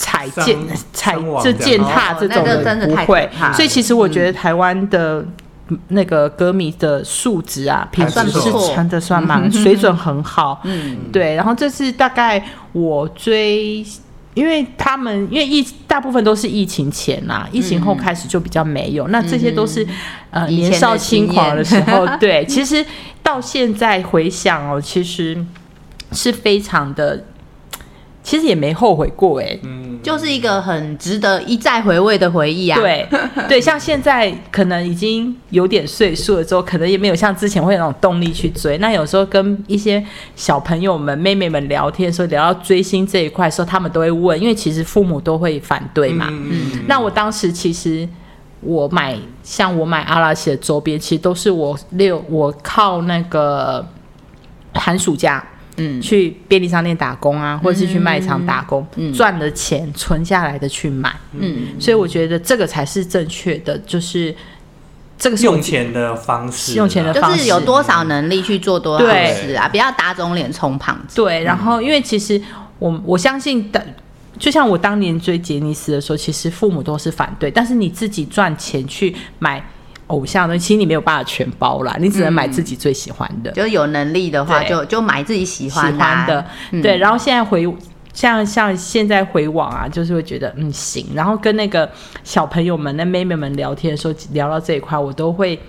[0.01, 0.57] 踩践
[0.93, 2.63] 踩这样哦踏这种的
[2.95, 5.21] 太不会所以其实我觉得台湾的
[5.89, 10.61] 那个歌迷的素质啊，品质是算不错真的算蛮水准很好。
[10.63, 13.85] 嗯，对，然后这是大概我追，
[14.33, 19.85] 因为他们因为疫大部分都是疫情前啊、疫情后开始就比较没有，那这些都是、
[20.31, 22.85] 呃年少轻狂的时候，对，其实
[23.21, 25.37] 到现在回想哦，其实
[26.11, 27.23] 是非常的，
[28.21, 33.07] 其实也没后悔过哎、嗯，就是一个很值得一再回味的回忆啊。，对
[33.47, 38.77] 对，像现在可能已经有点岁数了之后，可能也没有像之前会有那种动力去追。
[38.79, 40.03] 那有时候跟一些
[40.35, 46.27] 小朋友们、妹妹们聊天的时候，聊到追星这一块的时候，他们都会问，因为其实父母都会反对嘛。
[46.29, 48.07] 嗯那我当时其实
[48.61, 53.87] 我买像我买阿拉西的周边，其实都是我六我靠那个
[54.73, 55.43] 寒暑假。
[55.79, 61.15] 嗯，去便利商店打工啊，或者是去卖场打工，嗯赚的钱存下来的去买。
[61.33, 64.35] 嗯，所以我觉得这个才是正确的，就是
[65.17, 71.15] 这个是用钱的方式啊，用钱的方式就是有多少能力去做多少事啊，不要打肿脸充胖子。
[71.15, 71.43] 对。
[71.43, 72.41] 然后，因为其实
[72.77, 73.85] 我我相信的，
[74.37, 79.61] 就像我当年追杰尼斯的时候，其实父母都是反对，但是你自己赚钱去买
[80.09, 83.51] 偶像的，其实你没有办法全包啦，你只能买自己最喜欢的。
[83.51, 86.45] 就有能力的话，对就就买自己喜喜欢的啊欢的，
[86.81, 86.97] 对。
[86.97, 87.67] 然后现在回
[88.13, 91.05] 像像现在回网啊，就是会觉得嗯行。
[91.13, 91.89] 然后跟那个
[92.23, 95.59] 小朋友们、那妹妹们聊天的时候，聊到这一块，我都会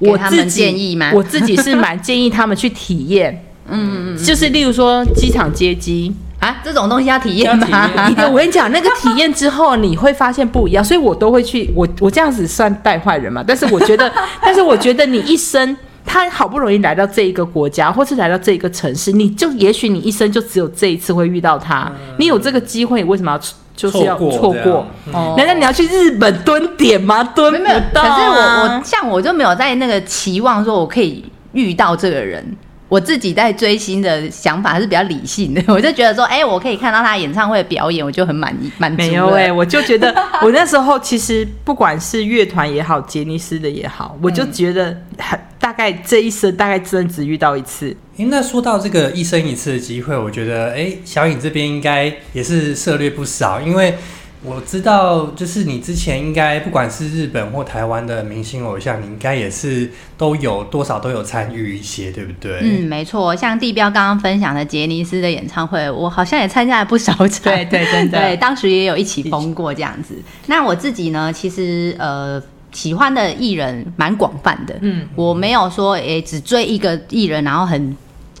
[0.00, 6.14] 我自己建议吗我自己是蛮建议他们去体验， 嗯嗯嗯，就是例如说机场接机。
[6.44, 7.90] 啊，这种东西要体验吗？
[8.30, 11.72] 我跟你讲，那个体验之后，你会发现不一样，所以我都会去。
[11.74, 13.42] 我我这样子算带坏人嘛？
[13.46, 21.90] 但是我觉得， 但是我觉得你一生，他好不容易来到这一个国家，或是来到这一个城市，你就也许你一生就只有这一次会遇到他。
[22.18, 23.40] 你有这个机会，你为什么要
[23.74, 24.86] 就是要错过
[25.36, 27.24] 难道你要去日本蹲点吗？
[27.34, 28.62] 蹲不没有，到、可是我啊。
[28.62, 32.44] 我像我就没有在那个期望说我可以遇到这个人。
[32.94, 39.08] 我自己在追星的想法是比较理性的， 我就觉得说，哎、我可以看到他演唱会的表演，我就很满意满足了。
[39.08, 47.88] 没有哎、我就觉得 我那时候其实不管是乐团也好，杰尼斯的也好，我就觉得很大概这一生大概真的只遇到一次。
[48.16, 53.92] 诶，那说到这个一生一次的机会，我觉得哎，小颖这边应该也是涉略不少，因为
[54.44, 62.60] 我知道，就是你之前应该不管是日本或台湾的明星偶像，你应该也是都有多少都有参与一些，对不对？
[62.62, 67.44] 嗯，没错，像地标刚刚分享的杰尼斯的演唱会，我好像也参加了不少场。
[67.52, 70.14] 对对真的对，当时也有一起疯过这样子。
[70.46, 72.42] 那我自己呢，其实呃。
[72.74, 77.96] 喜欢的艺人蛮广泛的，嗯，我没有说诶、只追一个艺人，然后很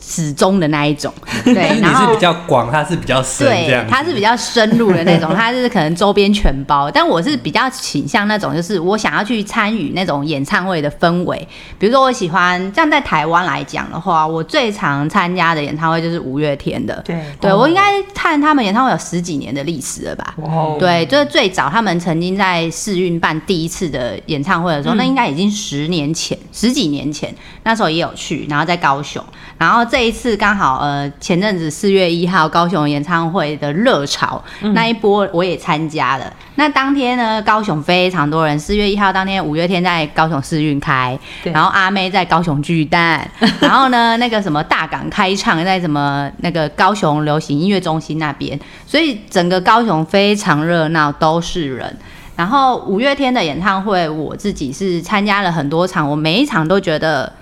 [0.06, 1.12] 始终的那一种，
[1.44, 3.90] 对，你然后是比较广，它是比较深，这对样，子。
[3.90, 11.36] 他是比较深入的那种，它是可能周边全包，但我是比较倾向那种，就是我想要去参与那种演唱会的氛围。
[11.78, 17.00] 比如说，我喜欢像在台湾来讲的话，我最常参加的演唱会就是五月天的。
[17.04, 17.16] 对。
[17.40, 20.34] 对我应该看他们演唱会有十几年的历史了吧？
[20.38, 29.22] 哇，对，就是最早他们曾经在世运办第一次的演唱会的时候，那应该已经十年前、十几年前，那时候也有去，然后在高雄，
[29.58, 36.24] 然后这一次刚好呃前阵子四月一号高雄演唱会的热潮、那一波我也参加了。
[36.56, 43.24] 那当天呢，高雄非常多人，四月一号当天五月天在高雄试运开，然后阿妹在高雄巨蛋，
[43.62, 51.96] 然后呢那个什么大港开唱在什么那个高雄流行音乐中心那边，所以整个高雄非常热闹，都是人。
[52.34, 57.32] 然后五月天的演唱会，我自己是参加了很多场，我每一场都觉得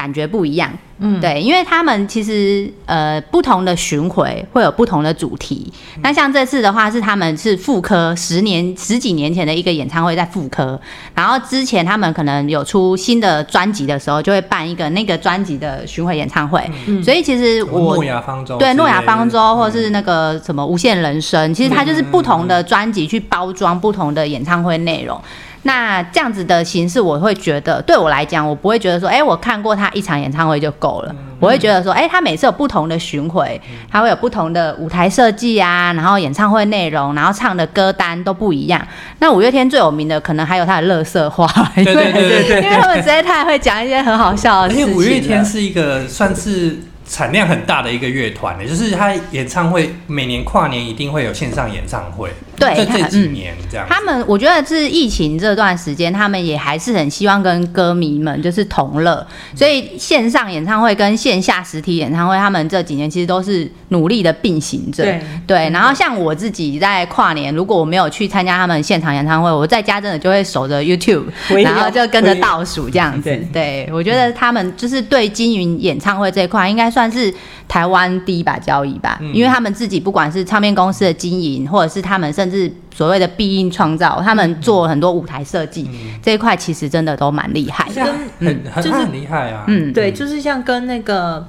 [0.00, 0.72] 感觉不一样。
[1.02, 5.70] 嗯，对，因为他们其实呃不同的巡回会有不同的主题。
[6.02, 10.78] 那像这次的话，是他们是复刻十年十几年前的一个演唱会在复刻，
[11.14, 16.62] 然后之前他们可能有出新的专辑的时候，就会办一个那个专辑的巡回演唱会。
[17.02, 25.20] 所以其实我诺亚方舟对诺亚方舟，或是那个什么无限人生，其实它就是不同的专辑去包装不同的演唱会内容。
[25.62, 31.14] 那这样子的形式，我会觉得对我来讲，我不会觉得说，哎、我看过他一场演唱会就够了。
[31.38, 38.80] 我会觉得说，哎、他每次有不同的巡回，他会有不同的舞台设计啊，然后演唱会内容，然后唱的歌单都不一样。
[39.20, 46.78] 那五月天最有名的，可能还有他的乐色话，对对对对对 因为他们实在太会讲一些很好笑的而事情因为五月天是一个算是
[47.10, 53.92] 产量很大的一个乐团的，就是他演唱会每年跨年一定会有线上演唱会，对这这几嗯年这样子。
[53.92, 65.02] 他们，我觉得是疫情这段时间，他们也还是很希望跟歌迷们就是同乐，所以线上演唱会跟线下实体演唱会，他们这几年其实都是努力的并行着。
[65.02, 71.24] 对对，然后像我自己在跨年，如果我没有去参加他们现场演唱会，我在家真的就会守着 YouTube，
[71.64, 73.86] 然后就跟着倒数这样子对。
[73.86, 77.32] 对，我觉得他们就是对经营演唱会这一块，应该算是
[77.68, 79.32] 台湾第一把交椅吧，嗯。
[79.32, 85.88] 因为他们自己不管是唱片公司的经营，或者是他们甚至所谓的必应创造，他们做很多舞台设计、
[86.20, 88.02] 这一块，其实真的都蛮厉害的。
[88.40, 91.46] 很很很厉害啊，嗯，对，就是像跟那个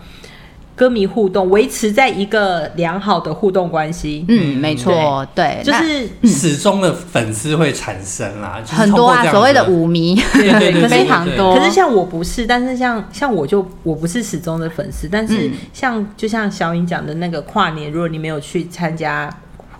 [0.75, 11.55] 歌迷互动，维持在一个良好的互动关系，嗯，没错，对，就是始终的粉丝会产生啦，很多啊，所谓的舞迷，对对 对，非常多。
[11.55, 15.51] 可是像我不是，但是像像我就我不是始终的粉丝，但是嗯。
[15.73, 19.29] 像、就像小颖讲的那个跨年，如果你没有去参加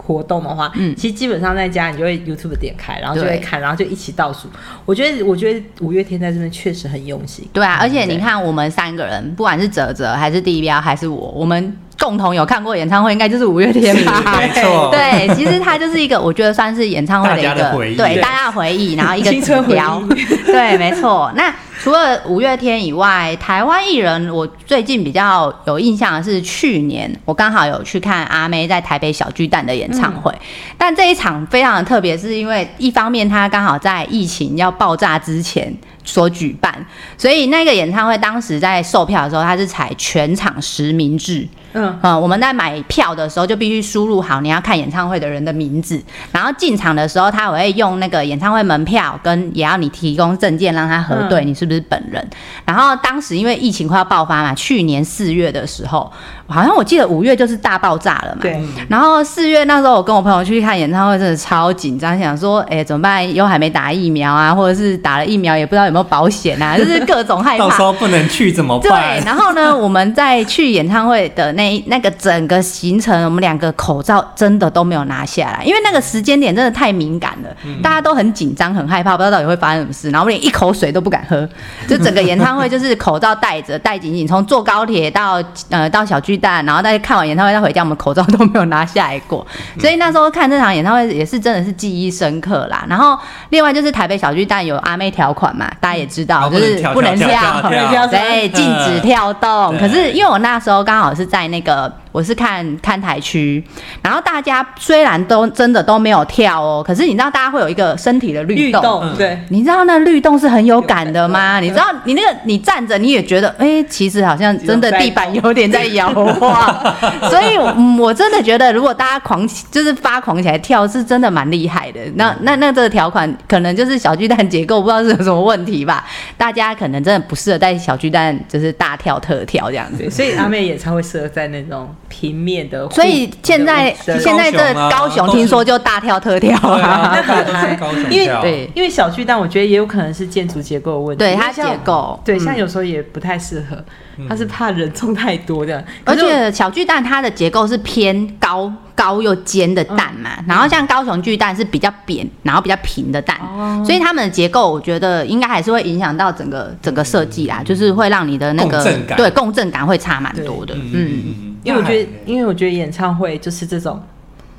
[0.04, 4.48] 活动的话，嗯其实基本上在家你就会 YouTube 点开，然后就会看，然后就一起倒数。
[4.86, 7.48] 我觉得我觉得五月天在这边确实很用心。
[7.54, 14.24] 对啊，而且你看，我们三个人，不管是泽泽还是地标还是我，我们共同有看过演唱会，应该就是五月天吧？
[14.42, 20.02] 没错，对，其实它就是一个，我觉得算是演唱会的一个大回忆对对大家的回忆，然后一个 指标，
[20.48, 21.32] 对，没错。
[21.36, 30.34] 那除了五月天以外，台湾艺人我最近比较有印象的是去年我刚好有去看阿妹在台北小巨蛋的演唱会，
[30.78, 35.72] 但这一场非常的特别，是因为一方面它刚好在疫情要爆炸之前。
[36.04, 36.74] 所举办，
[37.16, 52.26] 所以那个演唱会当时在售票的时候，它是采全场实名制，嗯，呃，我们在买票的时候就必须输入好你要看演唱会的人的名字，然后进场的时候他也会用那个演唱会门票跟也要你提供证件让他核对嗯你是不是本人。
[52.66, 56.12] 然后当时因为疫情快要爆发嘛，去年四月的时候，
[56.48, 58.40] 好像我记得五月就是大爆炸了嘛。
[58.42, 63.34] 对，然后四月那时候，我跟我朋友去看演唱会，真的超紧张，想说，哎，怎么办？
[63.34, 67.66] 又还没打疫苗啊，或者是打了疫苗也不知道有没有保险啊，就是各种害怕。
[67.68, 77.50] 到时候不能去怎么办对，然后呢，我们在去演唱会的那那那个整个行程，我们两个口罩真的都没有拿下来，因为那个时间点真的太敏感了，
[77.84, 81.48] 大家都很紧张、很害怕，不知道到底会发生什么事，然后我们连一口水都不敢喝，
[81.88, 89.46] 就整个演唱会就是口罩戴着，戴紧紧，从坐高铁到呃到小巨蛋，然后大家看完演唱会再回家，我们口罩都没有拿下来过，
[89.80, 92.84] 所以那时候看这场演唱会也是真的是记忆深刻啦。
[92.90, 93.16] 然后
[93.50, 99.78] 另外就是台北小巨蛋有阿妹条款嘛，大家也知道，哦就是不能跳对，禁止跳动。
[99.78, 103.64] 可是因为我那时候刚好是在那个，我是看看台区，
[104.02, 108.62] 然后大家虽然都真的都没有跳哦，可是你知道大家会有一个身体的律动。
[108.62, 111.60] 律动，嗯对，你知道那律动是很有感的吗？
[111.60, 116.96] 你知道你那个你站着你也觉得，哎、其实好像真的地板有点在摇晃，
[117.30, 122.00] 所以、嗯、我真的觉得，如果大家狂起就是发狂起来跳，是真的蛮厉害的。
[122.16, 126.06] 那那那这个条款可能就是小巨蛋结构不知道是有什么问题吧，
[126.38, 130.10] 大家可能真的不适合在小巨蛋就是大跳特跳这样子，。
[130.10, 138.70] 所以阿妹演唱会适合在那种平面的，所以现在现在这高雄听说就大跳特跳对啊， 那那个都是高雄因为对。
[138.76, 142.20] 因为小巨蛋，我觉得也有可能是建筑结构的问题，对它像结构。
[142.26, 142.40] 对，嗯。
[142.42, 143.82] 像有时候也不太适合，
[144.28, 153.84] 它是怕人众太多的，而可是我且小巨蛋它的结构是偏高高又尖的蛋嘛，然后像高雄巨蛋是比较扁，然后比较平的蛋，哦。
[153.86, 159.18] 所以它们的结构我觉得应该还是会影响到整个整个设计啦，就是会让你的那个共振感。
[159.18, 160.76] 对共振感会差蛮多的。
[160.76, 164.02] 嗯，因为我觉得，因为我觉得演唱会就是这种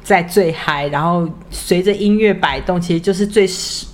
[0.03, 3.49] 在最嗨，然后随着音乐摆动，其实就是最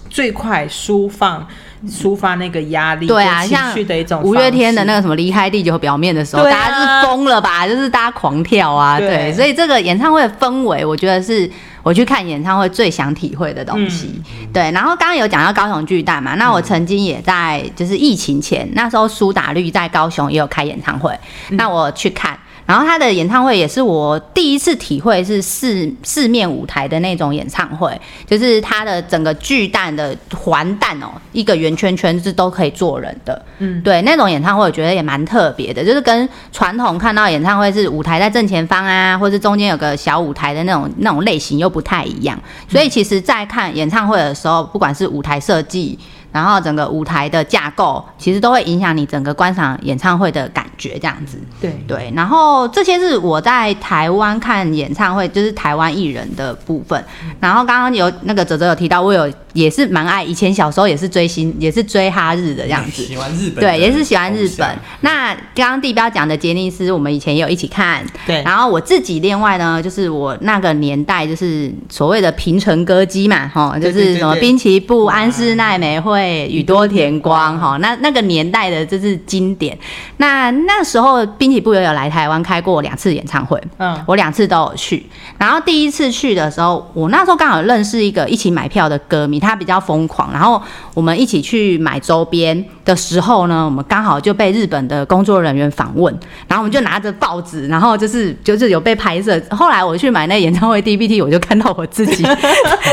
[0.09, 1.47] 最快舒放
[1.87, 7.67] 抒发那个压力、对啊，情像绪的一种五月天的那个，什么离开地球表面的时候，啊大家是疯了吧？
[7.69, 11.49] 就是大家狂跳啊，对对，所以这个演唱会的氛围，我觉得是
[11.83, 14.21] 我去看演唱会最想体会的东西。
[14.27, 21.13] 嗯对，然后刚刚有讲到高雄巨蛋嘛，那我曾经也在就是疫情前，那时候苏打绿在高雄也有开演唱会，
[21.51, 22.39] 嗯那我去看。
[22.69, 33.43] 然后他的演唱会也是我第一次体会是四四面舞台的那种演唱会，就是他的整个巨蛋的环蛋哦，一个圆圈圈是都可以坐人的。
[33.57, 42.39] 嗯，对，那种演唱会我觉得也蛮特别的，就是跟传统看到演唱会是舞台在正前方啊，或是中间有个小舞台的那种那种类型又不太一样。
[42.69, 45.99] 所以其实，在看演唱会的时候，不管是舞台设计，
[46.31, 51.39] 然后整个舞台的架构，其实都会影响你整个观赏演唱会的感觉，这样子。
[51.61, 57.03] 对对，然后这些是我在台湾看演唱会，就是台湾艺人的部分。
[57.41, 63.03] 然后刚刚有那个泽泽有提到，我有也是蛮爱，以前小时候也是追星，也是追哈日的这样子。
[63.03, 64.69] 喜欢日本对，也是喜欢日本。
[65.01, 68.05] 那刚刚地标讲的杰尼斯，我们以前也有一起看。
[68.27, 79.77] 对然后我自己另外呢，就是我那个年代就是所谓的平成歌姬嘛，哈，就是什么滨崎步、安室奈美惠、宇多田光，哈，那那个年代的这是经典。
[80.19, 85.05] 那那时候滨崎步也有来台湾开过两次演唱会，嗯我两次都有去。
[85.37, 90.33] 然后第一次去的时候，我那时候刚好认识一个一起买票的歌迷，他比较疯狂。
[90.33, 90.61] 然后
[90.95, 96.13] 我们一起去买周边的时候呢，我们刚好就被日本的工作人员访问，
[96.47, 99.41] 然后我们就拿着报纸，然后就是 就是有被拍摄。
[99.51, 102.25] 后来我去买那演唱会 D V T，我就看到我自己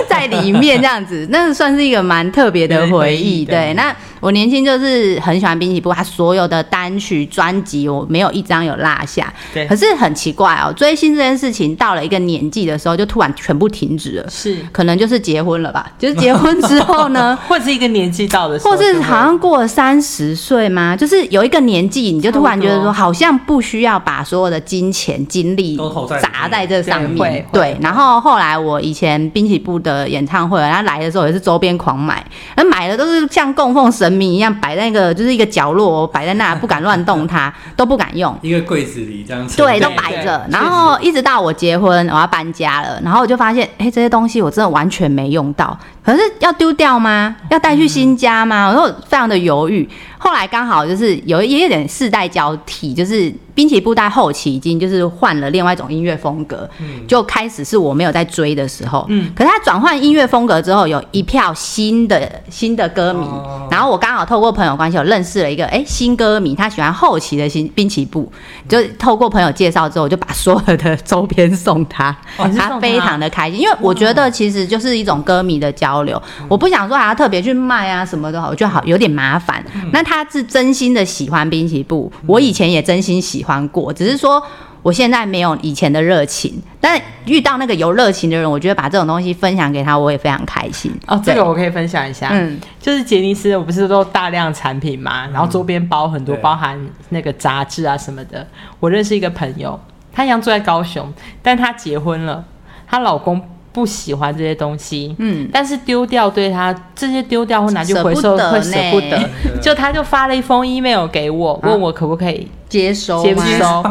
[0.07, 3.14] 在里面这样子，那算是一个蛮特别的回忆。
[3.45, 3.95] 对，那
[4.25, 9.31] 我年轻就是很喜欢滨崎步，他所有的单曲专辑我没有一张有落下。
[9.53, 14.27] 对可是很奇怪哦，追星这件事情到了一个年纪的时候，就突然全部停止了。
[14.27, 20.95] 是，可能就是结婚了吧，就是结婚之后呢， 或者是一个年纪到的时候或，是好像过了三十岁吗？
[20.95, 25.77] 就是有一个年纪，你就突然觉得说，好像不需要把所有的金钱、精力
[26.19, 27.45] 砸在这上面会。
[27.53, 32.25] 对，然后后来我以前滨崎步的演唱会，他来的时候也是周边狂买，
[32.57, 38.37] 那买的都是像供奉神明一样摆在那个就是一个角落，摆在那不敢乱动它， 都不敢用。
[38.41, 39.57] 一个柜子里这样子。
[39.57, 40.45] 对，都摆着。
[40.49, 45.77] 然后一直到我结婚，我要搬家了，然后我就发现，哎，这些东西我真的完全没用到。
[46.03, 47.35] 可是要丢掉吗？
[47.49, 48.69] 要带去新家吗？
[48.69, 49.87] 我就非常的犹豫。
[50.17, 56.69] 后来刚好就是有也有点世代交替，就是滨崎步在后期已经就是换了另外一种音乐风格，
[57.07, 59.05] 就开始是我没有在追的时候。
[59.09, 59.31] 嗯。
[59.35, 63.67] 可是他转换音乐风格之后，有一票新的新的歌迷，哦。
[63.71, 68.31] 然后我刚好透过朋友关系，我认识了一个哎新歌迷，他喜欢后期的新滨崎步，
[68.67, 72.69] 就透过朋友介绍之后，我就把所有的周边送他，哦你是送他？
[72.69, 79.63] 他非常的开心，因为我觉得其实就是一种歌迷的交流，我不想说还要特别去卖啊什么的，我觉得好有点麻烦。
[79.91, 84.41] 那他是真心的喜欢滨崎步，我以前也真心喜欢过，只是说。
[84.85, 90.91] 我现在没有以前的热情，但遇到那个有热情的人，我觉得把这种东西分享给他，我也非常开心。
[91.07, 96.79] 哦，这个我可以分享一下，嗯就是杰尼斯，我不是都大量产品嘛，然后周边包很多，对包含
[97.09, 98.45] 那个杂志啊什么的。
[98.79, 99.79] 我认识一个朋友，
[100.13, 102.45] 他一样住在高雄，但她结婚了，
[102.85, 103.41] 她老公
[103.75, 109.29] 不喜欢这些东西，嗯，但是丢掉对他这些丢掉或拿去回收得会舍不得，
[109.61, 113.83] 就他就发了一封 email 给我，问我可不可以接收接收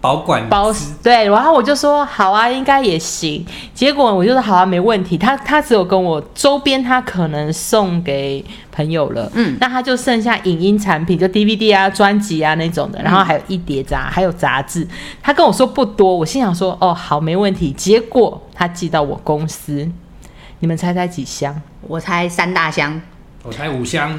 [0.00, 0.72] 保管包
[1.02, 3.44] 对，然后我就说好啊，应该也行。
[3.74, 5.18] 结果我就说好啊，没问题。
[5.18, 8.42] 他他只有跟我周边，他可能送给
[8.72, 14.88] 朋友了，嗯那他就剩下影音产品，就 DVD 啊、专辑啊那种的，然后还有一叠杂，还有杂志。
[15.22, 17.70] 他跟我说不多，我心想说哦好，没问题。
[17.72, 19.86] 结果他寄到我公司，
[20.60, 21.60] 你们猜猜几箱？
[21.82, 22.98] 我猜三大箱，
[23.42, 24.18] 我猜五箱，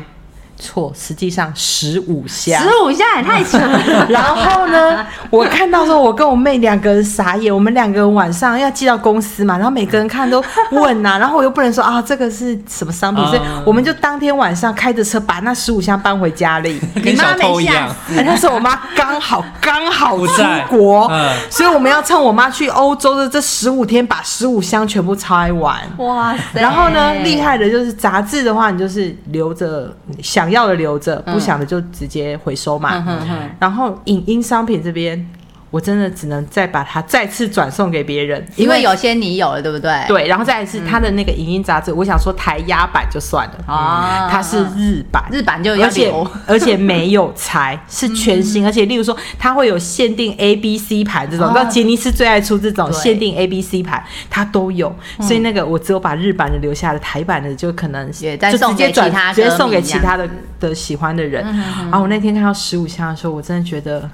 [0.61, 2.61] 错，实际上十五箱。
[2.61, 4.05] 十五箱也太扯了。
[4.07, 7.53] 然后呢，我看到时候，我跟我妹两个人傻眼。
[7.53, 16.79] 我们两个人晚上要寄到公司嘛，然后每个人看都问呐、 然后我又不能说啊，这个是什么商品，所以啊我们就当天晚上开着车把那十五箱搬回家里。
[17.03, 17.89] 跟小偷一样。
[18.15, 25.79] 哎那时候我妈刚好刚好出国，嗯所以我们要趁我妈去欧洲的这十五天，把十五箱全部拆完。
[25.97, 29.91] 哇塞然后呢，厉害的就是杂志的话，你就是留着，
[30.21, 33.03] 想要的留着，不想的就直接回收嘛。
[33.07, 35.25] 嗯然后影音商品这边，
[35.71, 40.05] 我真的只能再把它再次转送给别人，因为有些你有了，对不对？
[40.07, 44.27] 对，然后再来是它的那个影音杂志，我想说台压版就算了，啊。
[44.29, 46.13] 它是日版，日版就要而且
[46.45, 61.43] 而且没有裁，是全新，而且例如说它会有限定 A B C 盘这种，哦你知道杰尼斯最爱出这种限定 A B C 盘，它都有，所以那个我只有把日版的留下了，台版的就可能也再就送给直接他直接送给其他的的喜欢的人。
[61.83, 64.09] 然后我那天看到十五箱的时候，我真的觉得。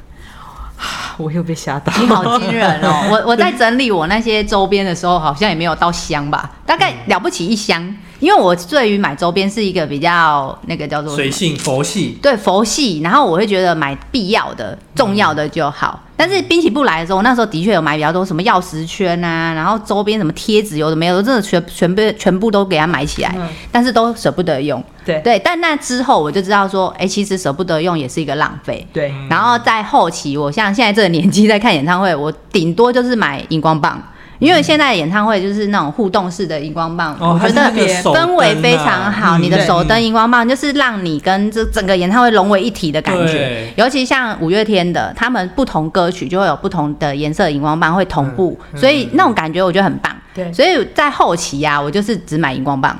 [1.18, 3.08] 我又被吓到，你好惊人哦！
[3.12, 7.96] 我我在整理我那些周边的时候，好像也没有到箱吧，大概了不起一箱。
[8.20, 16.04] 因为我对于买周边是一个比较那个叫做随性佛系，对佛系，然后我会觉得买必要的、重要的就好。
[16.20, 24.84] 但是滨崎步来的时候，那时候的确有买比较多什么钥匙圈啊，然后周边什么贴纸有的没有，真的全全部全部都给他买起来，嗯但是都舍不得用。
[25.06, 28.86] 对对，但那之后我就知道说，哎、其实舍不得用也是一个浪费。
[28.92, 34.02] 对，然后在后期，我像现在这个年纪在看演唱会，我顶多就是买荧光棒，
[34.40, 37.62] 因为现在的演唱会就是那种互动式的荧光棒，我觉得
[38.04, 39.38] 氛围非常好。
[39.38, 43.72] 嗯你的手灯嗯荧光棒就是让你跟这整个演唱会融为一体的感觉。
[43.76, 50.16] 尤其像五月天的，他们不同歌曲就会有不同的颜色的荧光棒会同步，嗯所以那种感觉我觉得很棒。
[50.34, 52.96] 对所以在后期呀、我就是只买荧光棒，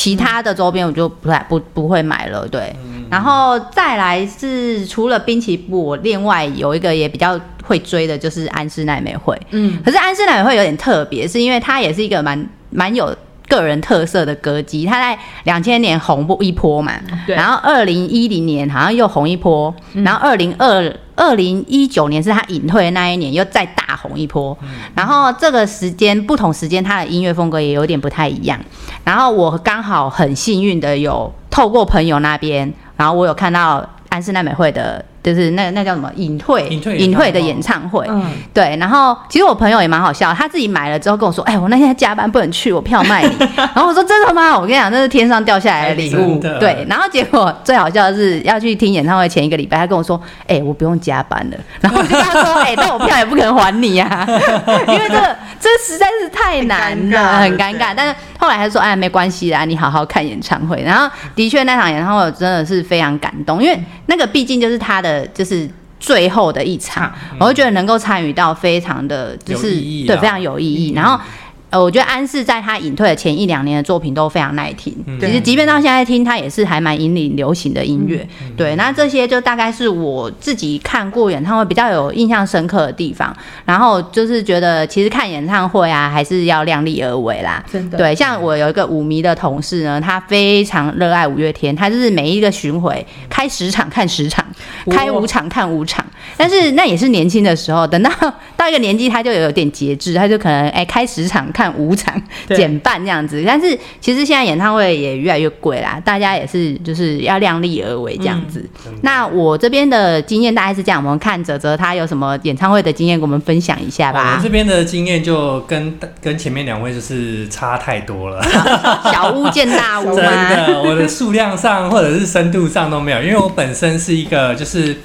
[0.00, 2.48] 其他的周边我就不太不不会买了。
[2.48, 9.38] 对，嗯然后再来是除了滨崎步，我另外有一个也比较会追的，就是安室奈美惠。
[9.50, 13.14] 嗯，可是安室奈美惠有点特别，是因为她也是一个蛮蛮有
[13.50, 14.86] 个人特色的歌姬。
[14.86, 16.92] 她在两千年红不一波嘛，
[17.26, 24.56] 对然后二零一零年好像又红一波，然后二零二二零一九年是她隐退的那一年，又再大红一波。
[24.94, 28.58] 然后这个时间不同时间，她的音乐风格也有点不太一样。
[29.04, 38.04] 然后我刚好很幸运的有透过朋友那边，然后我有看到安室奈美惠的，就是那那叫什么隐退隐退的演唱会。
[38.08, 43.36] 嗯，对，然后其实我朋友也蛮好笑，他自己买了之后跟我说：“哎，我那天加班不能去，我票卖你。
[43.56, 51.56] ”然后我说：“真的吗？”我跟你讲，这是天上掉下来的礼物对，然后结果最好笑的是要去听演唱会前一个礼拜，他跟我说：“哎，我不用加班了。
[51.80, 54.24] ”然后我就跟他说：“哎，但我票也不可能还你呀、
[54.88, 65.68] 因为这个这实在是太难了，很尴尬很尴尬。”但是后来他说：“哎，没关系啦，你好好看演唱会。”然后的确那场演唱会我真的是非常感动，因为那个毕竟就是他的就是。
[66.02, 69.74] 最后的一场，我会觉得能够参与到非常的，就是
[70.06, 70.94] 对非常有意义。
[70.94, 71.22] 然后，
[71.70, 74.92] 呃，我觉得安室在他隐退的前一两年的作品都非常耐听。
[75.06, 78.26] 嗯其实即便到现在听，他也是还蛮引领流行的音乐。
[78.56, 83.34] 对，那这些就大概是我自己看过演唱会比较有印象深刻的地方。
[83.64, 87.62] 然后就是觉得，其实看演唱会啊，还是要量力而为啦。
[87.70, 94.44] 真的，对，像我有一个舞迷的同事呢，他非常热爱五月天，他就是每一个巡回开十场看十场，
[94.86, 96.04] 哇开五场看五场。
[96.36, 98.10] 但是那也是年轻的时候，等到
[98.56, 102.14] 到一个年纪，他就有点节制，他就可能哎、开十场看五场，
[102.46, 103.42] 对减半这样子。
[103.46, 108.64] 但是其实现在演唱会也越来越贵啦，大家也是就是要量力而为这样子。
[109.02, 114.50] 那我这边的经验大概是这样，我们看泽泽他有什么演唱会的经验，给我们分享一下吧我吧这。
[114.50, 118.42] 边的经验就跟跟前面两位就是差太多了，
[119.12, 120.24] 小巫见大巫真？
[120.24, 124.96] 的，我的数量上或者是深度上都没有，因为我本身是一个就是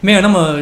[0.00, 0.60] 没有那么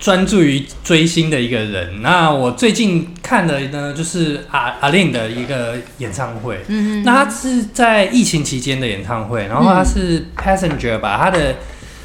[0.00, 2.00] 专注于追星的一个人。
[2.00, 11.56] 那我最近看的呢，就是阿阿令的一个演唱会，嗯那他是在疫情期间的演唱会，然后他是 Passenger 吧，他的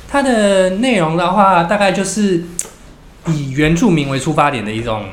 [0.09, 2.43] 他的内容的话，大概就是
[3.27, 5.05] 以原住民为出发点的一种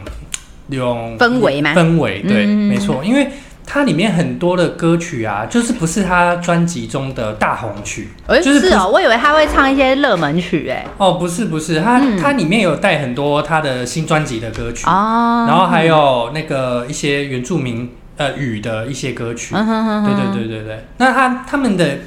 [0.68, 2.68] 一种氛围嘛氛围对，嗯。
[2.68, 3.28] 没错，因为
[3.64, 12.18] 它里面很多的歌曲啊，就是不是他专辑中的大红曲，哎、就是是哦，我以为他会唱一些热门曲，哎，哦，不是不是，他、嗯。
[12.18, 20.84] 它里面有带很多他的新专辑的歌曲，哦，然后还有那个一些原住民呃语的一些歌曲，嗯哼哼对哼，对对对对。
[20.98, 21.98] 那他他们的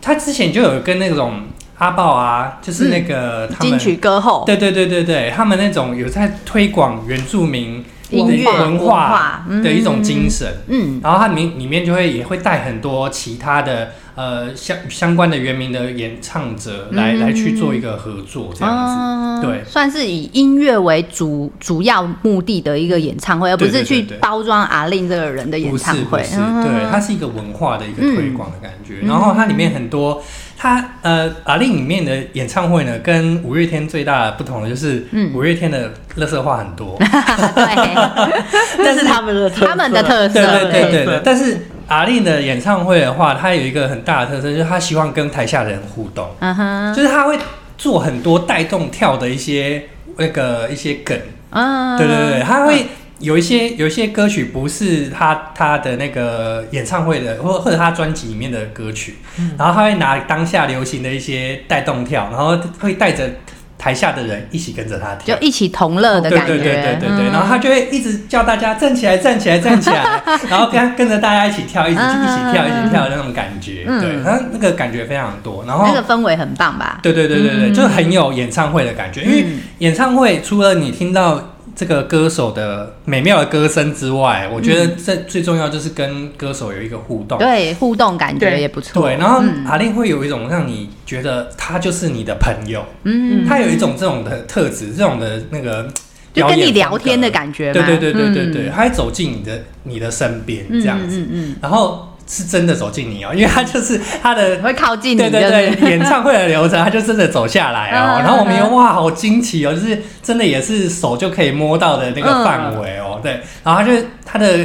[0.00, 1.42] 他之前就有跟那种
[1.78, 4.44] 阿豹啊，就是那个他们金曲歌后。
[4.46, 10.46] 对对对对对，他们那种有在推广原住民的音乐文文化化的一种精神。
[10.68, 18.94] 嗯，然后它里面里面就会也会带很多其他的呃相相关的原名的演唱者来、嗯来去做一个合作这样子。
[18.94, 19.62] 哦对。
[19.64, 26.18] 算是以音乐为主主要目的的一个演唱会，而不是去包装阿令这个人的演唱会。
[26.18, 26.64] 不是，嗯。
[26.64, 28.94] 对，它是一个文化的一个推广的感觉。
[29.02, 29.06] 嗯。
[29.06, 30.20] 然后它里面很多，
[30.56, 35.32] 它呃阿令里面的演唱会呢，跟五月天最大的不同的就是，嗯。
[35.32, 36.98] 五月天的乐色话很多，
[37.54, 37.94] 对，
[38.84, 40.40] 这 是他们的特色他们的特色，
[40.72, 41.20] 对对。
[41.22, 41.58] 但是
[41.88, 47.38] 阿令的演唱会的话，他有一个很大的特色，就是他希望跟台下的人互动，嗯哼，就是他会
[47.76, 49.84] 做很多带动跳的一些
[50.16, 51.18] 那个一些梗，
[51.50, 52.86] 嗯，对对对，他会
[53.20, 59.16] 有一些有一些歌曲不是他他的那个演唱会的，或或者他专辑里面的歌曲，
[59.56, 63.30] 然后他会拿当下流行的一些带动跳，然后会带着
[63.78, 65.34] 台下的人一起跟着他跳。
[65.36, 70.20] 就一起同乐的对感觉，对对对对对，嗯然后他就会一直叫大家站起来，站起来，站起来，
[70.50, 76.98] 然后跟跟着大家一起跳，一起一起跳，一起跳的那种感觉，嗯对，他那个感觉非常多，然后那个氛围很棒吧？
[77.02, 79.22] 对对对对对，嗯就是很有演唱会的感觉。
[79.22, 87.38] 因为嗯演唱会除了你听到这个歌手的美妙的歌声之外，我觉得这最重要就是跟歌手有一个互动。
[87.38, 89.00] 对，互动感觉也不错。
[89.00, 89.64] 对，然后嗯。
[89.64, 95.88] 阿令会有一种让你觉得他就是你的朋友，嗯，他有一种这种的特质，这种的那个
[96.34, 97.74] 就跟你表演聊天的感觉嘛。
[97.74, 98.72] 对对对对对对，嗯。
[98.74, 101.56] 他会走进你的你的身边这样子，嗯嗯。
[101.62, 113.92] 然后是真的走近你哦，因为他就是 他的嗯，会靠近你，对对对， 演唱会的流程，他就真的走下来哦，嗯然后我们又哇，好惊奇哦，就是真的也是手就可以摸到的那个范围哦，对，然后他就
[114.24, 114.58] 他的，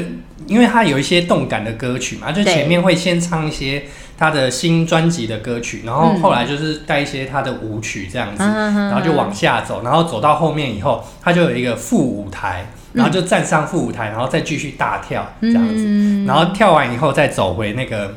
[0.46, 3.84] 因为他有一些动感的歌曲嘛，就前面会先唱一些
[4.18, 18.16] 他的新专辑的歌曲，然后嗯后来就是带一些他的舞曲这样子，然后就往下走，然后走到后面以后，他就有一个副舞台，然后就站上副舞台，然后再继续大跳这样子，嗯然后跳完以后再走回那个。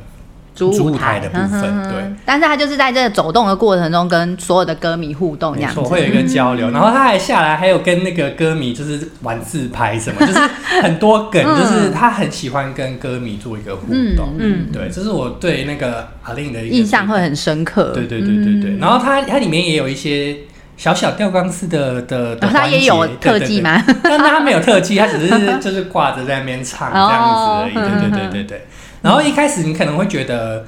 [0.57, 2.03] 主主舞舞台台的部分对。
[2.25, 5.83] 但是他就是在这个走动的过程中，跟所有的歌迷互动这样子。
[5.83, 10.41] 会有一个交流，然后他还下来，还有跟那个歌迷就是玩自拍什么，就是
[10.81, 14.35] 很多梗，嗯 就是他很喜欢跟歌迷做一个互动。
[14.39, 17.91] 嗯对，这是我对那个阿令的印象会很深刻。
[17.93, 18.71] 对对对对对。
[18.71, 20.35] 嗯然后它它里面也有一些
[20.77, 23.63] 小小吊钢丝的的的哦他也有环节特技？
[24.03, 27.77] 但他没有特技，他只是就是挂着在那边唱这样子而已。
[27.77, 28.67] 哦对对对对对。
[29.03, 30.65] 然后一开始你可能会觉得。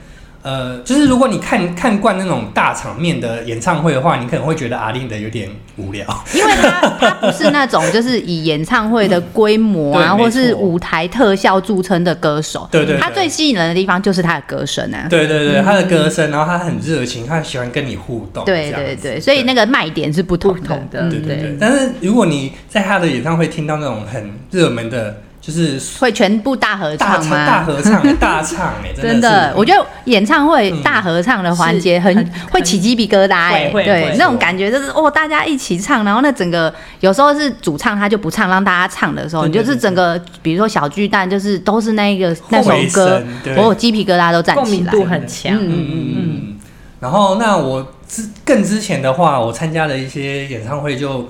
[0.49, 5.47] 呃，就是如果你看看惯那种大场面的演唱会的话，你可能会觉得阿令的有点
[5.77, 6.07] 无聊。
[6.33, 12.67] 因为他他不是那种就是以演唱会的规模啊， 或是舞台特效著称的歌手。
[12.73, 15.07] 对对对他最吸引人的地方就是他的歌声啊。
[15.11, 18.43] 对对对，他的歌声，然后他很热情，他喜欢跟你互动。
[18.47, 20.83] 对对对，所以那个卖点是不同的。
[20.91, 21.57] 对对对。
[21.61, 25.15] 但是如果你在他的演唱会听到那种很热门的，
[25.49, 27.47] 就是会全部大合唱、唱吗？
[27.47, 32.15] 大合唱、 大唱，哎，真的的，我觉得演唱会嗯大合唱的环节很
[32.51, 36.71] 会起鸡皮疙瘩哎、对，那种感觉就是哦，大家一起唱，然后那整个
[37.01, 43.23] 有时候是主唱他就不唱，让大家唱的时候，你就是整个比如说小巨蛋，就是都是那一个那首歌
[43.57, 44.65] 我有鸡皮疙瘩都站起来。
[44.65, 45.55] 共鸣度很强。
[45.55, 46.57] 嗯嗯嗯嗯。
[47.01, 51.27] 然后，那我之更之前的话，我参加了一些演唱会就。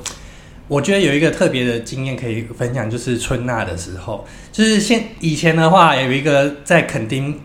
[0.69, 7.41] 我觉得有一个特别的经验可以分享，就是春娜的时候，就是现以前的话有一个在垦丁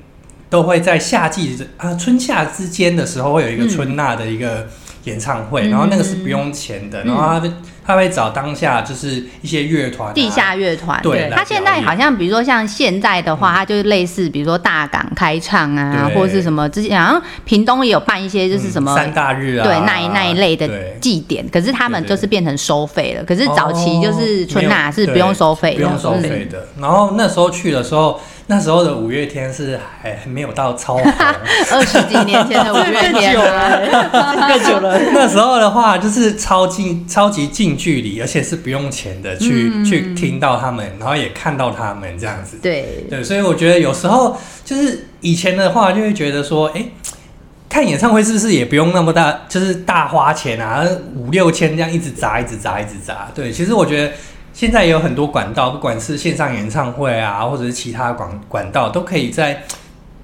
[0.50, 4.68] 都会在夏季啊春夏之间的时候会有一个春娜的一个
[5.04, 7.08] 演唱会，嗯然后那个是不用钱的，嗯。
[7.08, 7.52] 然后他会
[7.86, 20.98] 他会找当下就是一些乐团、啊、地下乐团，对他现在好像比如说像现在的话，他就是类似比如说大港开唱啊，或者是什么之前好像屏东也有办一些就是什么嗯三大日啊，对那一那一类的对。
[21.02, 23.24] 祭典，可是他们就是变成收费了。
[23.26, 26.66] 可是早期就是春娜是不用收费的，不用收费的。
[26.80, 28.18] 然后那时候去的时候，
[28.48, 31.04] 那时候的五月天是还还没有到超红。
[31.72, 35.00] 二十几年前的五月天了，更久了。
[35.14, 42.58] 那时候的话，就是超近、超级近距离，而且是不用钱的，去、嗯去听到他们，然后也看到他们这样子。
[42.62, 46.86] 对，对，所以我觉得有时候就是以前的话，就会觉得说，哎、
[47.70, 50.86] 看演唱会是不是也不用那么大，就是大花钱啊，
[51.16, 53.32] 五六千这样一直砸、一直砸、一直砸。
[53.34, 54.12] 对，其实我觉得
[54.54, 59.64] 现在也有很多管道，不管是线上演唱会啊，或者是其他管管道，都可以在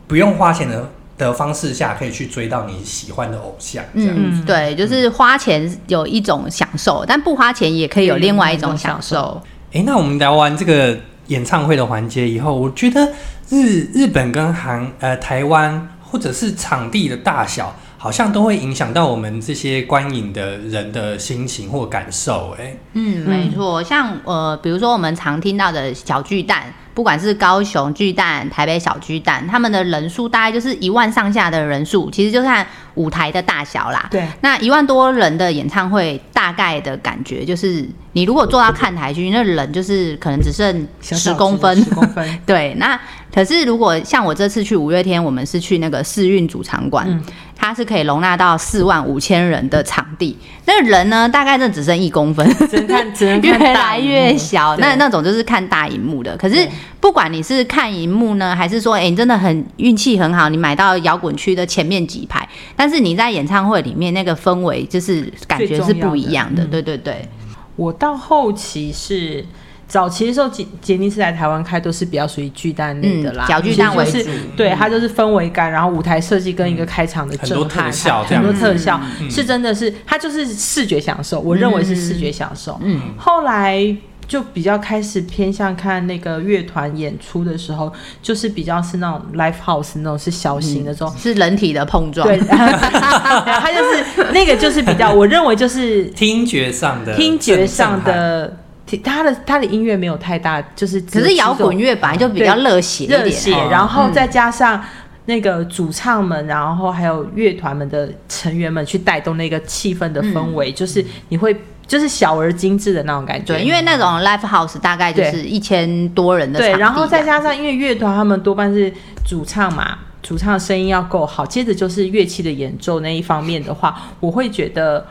[0.07, 3.83] 不用花钱的的方式下，可以去追到你喜欢的偶像。
[3.95, 4.13] 这样。
[4.15, 9.41] 嗯，对，就是花钱有一种享受，但不花钱也可以有另外一种享受。
[9.73, 13.11] 哎、那我们聊完这个演唱会的环节以后，我觉得
[13.49, 34.07] 日日本跟韩呃台湾或者是场地的大小，好像都会影响到我们这些观影的人的心情或感受、哎，嗯，没错，像呃，比如说我们常听到的小巨蛋，不管是高雄巨蛋、台北小巨蛋，他们的人数大概就是一万上下的人数，其实就看舞台的大小啦。
[34.09, 42.25] 对，那一万多人的演唱会，大概的感觉就是，你如果坐到看台区，那人就是可能只剩十公分，十公分。
[42.47, 42.97] 对，那
[43.39, 47.23] 可是如果像我这次去五月天，我们是去那个世运主场馆，嗯。
[47.61, 54.77] 它是可以容纳到四万五千人的场地，那人呢，大概就只剩一公分，只能看，只能 越来越小。
[54.77, 56.37] 那那种就是看大荧幕的。
[56.37, 56.65] 可是
[57.01, 67.27] 不管你是看荧幕呢，还是说，哎、你真的很运气很好，你买到摇滚区的前面几排，但是你在演唱会里面那个氛围，就是感觉是不一样的对对对，
[67.75, 69.45] 我到后期是
[69.89, 79.29] 早期的时候，杰杰尼斯来台湾开都是比较属于巨蛋类的啦，嗯小巨蛋为就是主对，它就是氛围感，然后舞台设计跟一个开场的很多震撼，特效很多特效嗯。
[79.29, 82.79] 是真的是它就是视觉享受，我认为是视觉享受。
[82.83, 83.97] 嗯，后来。
[84.27, 92.27] 就比较开始偏向看那个乐团演出的时候，就是比较是那种 live house 那种是小型的这种，是人体的碰撞。
[92.27, 98.55] 对， 它就是那个就是比较，我认为就是听觉上的听觉上，的，
[98.97, 103.67] 他的他的音乐没有太大，就是可是摇滚乐本来就比较热血一点，热血，哦。
[103.71, 104.83] 然后再加上
[105.25, 113.53] 那个主唱们，然后还有乐团们的成员们去带动那个气氛的氛围，就是你会就是小而精致的那种感觉。
[113.53, 118.91] 对，因为那种 live house 大概就是一千多人的场对，然后再啊加上因为乐团他们多半是
[119.25, 125.05] 主唱嘛，主唱声音要够好，接着就是乐器的演奏那一方面的话，我会觉得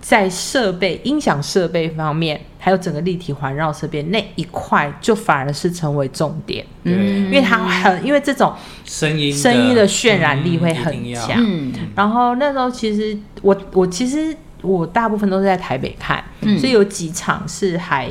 [0.00, 11.36] 在设备、音响设备方面，还有整个立体环绕设备那一块，就反而是成为重点，嗯，因为它很因为这种声音声音的渲染力会很强。
[11.38, 16.58] 嗯然后那时候其实我我其实我大部分都是在台北看，嗯。
[16.58, 18.08] 所以有几场是还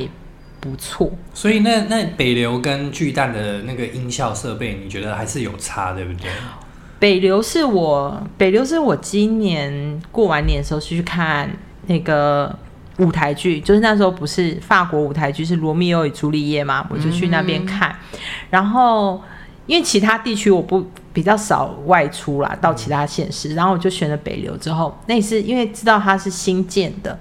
[0.60, 1.10] 不错。
[1.32, 6.30] 所以那那北流跟巨蛋的那个音效设备，你觉得还是有差，对不对？
[6.98, 11.50] 北流是我北流是我今年过完年的时候是去看
[11.86, 12.54] 那个
[12.98, 17.94] 舞台剧，就是那时候不是法国舞台剧是《罗密欧与朱丽叶》嘛，我就去那边看。
[18.50, 19.22] 然后
[19.66, 27.18] 因为其他地区我不比较少外出啦，到其他县市，然后我就选了北流之后，那也是因为知道它是新建的。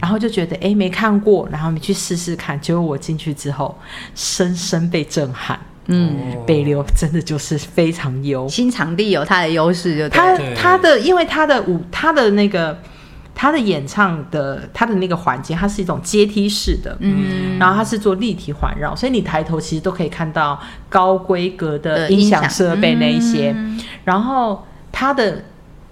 [0.00, 2.58] 然后就觉得哎没看过，然后你去试试看。
[2.58, 3.76] 结果我进去之后，
[4.14, 5.58] 深深被震撼。
[5.88, 12.76] 嗯，哦北流真的就是非常优，新场地有它的优势，就对他了对他的因为它的舞它的那个
[13.36, 20.58] 他的演唱的他的那个环境，它是一种阶梯式的，嗯，然后它是做立体环绕，所以你抬头其实都可以看到
[20.88, 23.80] 高规格的音响响设备那一些，嗯。
[24.02, 25.44] 然后它的。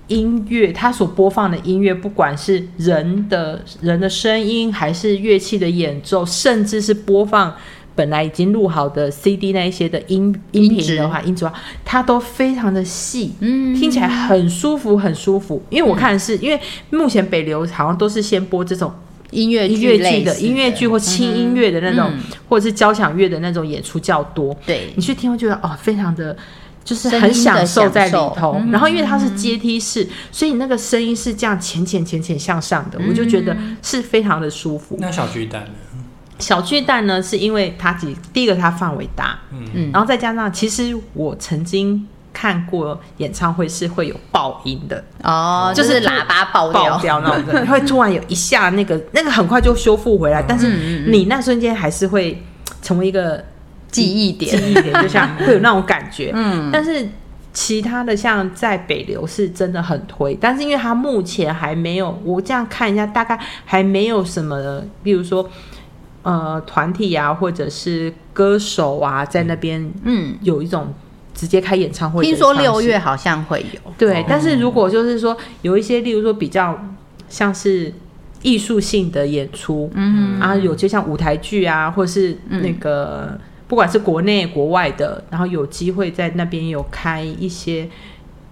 [0.09, 7.55] 音乐，它所播放的音乐，不管是人的人的声音，还是乐器的演奏，甚至是播放
[7.95, 15.63] 本来已经录好的 CD 那一些的音音频的话，音质的话，它都非常的细，嗯听起来很舒服，很舒服。
[15.71, 18.93] 因为我看的是，因为目前北流好像都是先播这种
[19.31, 24.57] 音乐音乐剧的音乐剧或轻音乐的那种，嗯或者是交响乐的那种演出较多。
[24.67, 26.37] 对你去听会觉得哦，非常的。
[26.85, 34.95] 就是很享受在里头，嗯然后因为它是阶梯式，所以你那个声音是这样浅浅浅浅向上的，我就觉得是非常的舒服。
[35.01, 35.71] 那小巨蛋呢？
[36.39, 39.91] 小巨蛋呢，是因为它几第一个它范围大，嗯，嗯。
[39.93, 52.43] 然后再加上其实我曾经看过演唱会是会有爆音的，哦，就就是是喇叭爆爆掉，那种的，会突然有一下那个那个很快就修复回来，但是你那瞬间还是会
[52.83, 53.45] 成为一个
[53.91, 54.57] 记忆点。
[54.59, 56.33] 记，忆点，就像会有那种感觉。
[56.35, 57.09] 嗯，但是
[57.53, 65.49] 其他的像在北流是真的很推，但是因为它目前还没有，我这样看一下，大概还没有什么，比如说
[66.25, 70.93] 呃团体啊，或者是歌手啊，在那边嗯，有一种
[71.33, 76.79] 直接开演唱会听说六月好像会有，对，哦但是如果就是说有一些，例如说比较
[77.29, 77.93] 像是
[78.43, 87.89] 艺术性的演出，嗯啊，有就像舞台剧啊，或是那个、不管是国内国外的，然后有机会在那边有开一些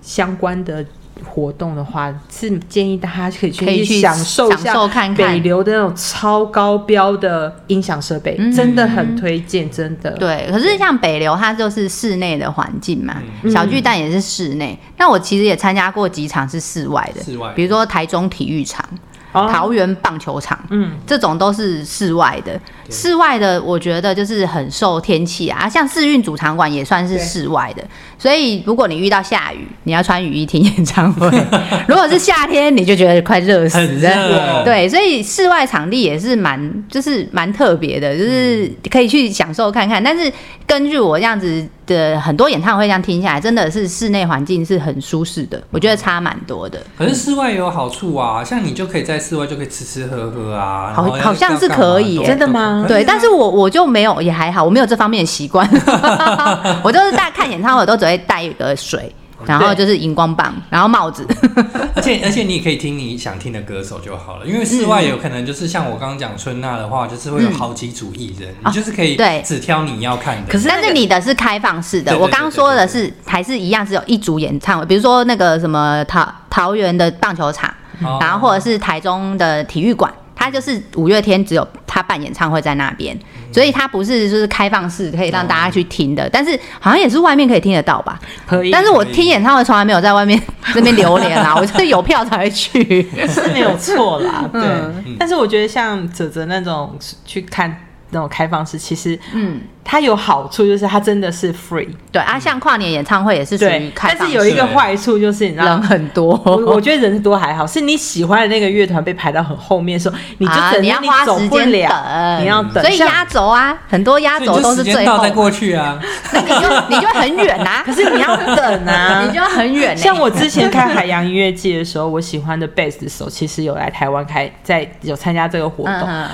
[0.00, 0.84] 相关的
[1.22, 5.38] 活动的话，是建议大家可以去可以去享受一下享受看看北。
[5.40, 10.10] 流的那种超高标的音响设备，嗯真的很推荐，真的。
[10.12, 14.78] 对，可是像北流，它就是室内的环境嘛，嗯小巨蛋也是室内。
[14.96, 18.84] 那我其实也参加过几场是室外的，室外比如说台中体育场、
[19.32, 19.48] 哦。
[19.52, 22.58] 桃园棒球场，嗯，这种都是室外的。
[22.90, 27.82] 室外的，我觉得就是很受天气啊，像世运主场馆也算是室外的。
[28.18, 31.28] 所以如果你遇到下雨，你要穿雨衣听演唱会；
[31.88, 34.28] 如果是夏天，你就觉得快热死很了。
[34.28, 40.02] 热，对，所以室外场地也是蛮，就是蛮特别的，就是可以去享受看看。
[40.02, 40.30] 但是
[40.66, 46.80] 根据我这样子的很多演唱会这样听下来，真的是室内环境是很舒适的，我觉得差蛮多的。
[46.96, 55.68] 可是室外也有好处啊，像你就可以在室外就可以吃吃喝喝啊，好好像是可以真的吗对，但是我我就没有，也还好，我没有这方面的习惯。
[56.82, 59.14] 我就是大看演唱会，都只会带一个水，
[59.46, 61.26] 然后就是荧光棒，然后帽子。
[61.94, 69.42] 而且而且你也可以听你想听的歌手就好了，因为室外有可能就是像我刚刚讲春娜的话，就是会有好几组艺人，你就是可以对。
[69.44, 70.50] 只挑你要看的。
[70.50, 77.72] 可是但是你的是开放式的，我刚刚说的是还是一样，只有一组演唱会，比如说那个什么桃桃园的棒球场，
[78.02, 78.18] 哦。
[78.20, 83.14] 然后或者是台中的体育馆，它就是五月天只有他办演唱会在那边，
[83.52, 88.18] 所以他不是就是开放式可以让大家去听的，但是好像也是外面可以听得到吧？
[88.46, 90.40] 可以，但是我听演唱会从来没有在外面
[90.72, 92.72] 这边流连啊，我就是有票才会去。
[93.28, 94.62] 是没有错啦，对。
[94.62, 97.76] 嗯但是我觉得像泽泽那种去看
[98.12, 101.88] 那种开放式，其实嗯，它有好处，就是它真的是 free。
[102.12, 105.82] 对啊，像跨年演唱会也是属于对，开放式，但是有一个坏处就是你知道人。
[105.82, 112.82] 很多，我我觉得人多还好，是你喜欢的那个乐团被排到很后面的时候，你就啊等着你要花走不时间，等你要等。
[112.84, 115.98] 所以压轴啊，很多压轴都是最后再，过去啊。
[116.32, 119.96] 那 你就你就很远啊， 可是你要等啊， 你就很远欸。
[119.96, 125.94] 像我之前开海洋音乐季的时候，我喜欢的贝斯手其实有来台湾开，在有参加这个活动。
[126.06, 126.28] 嗯，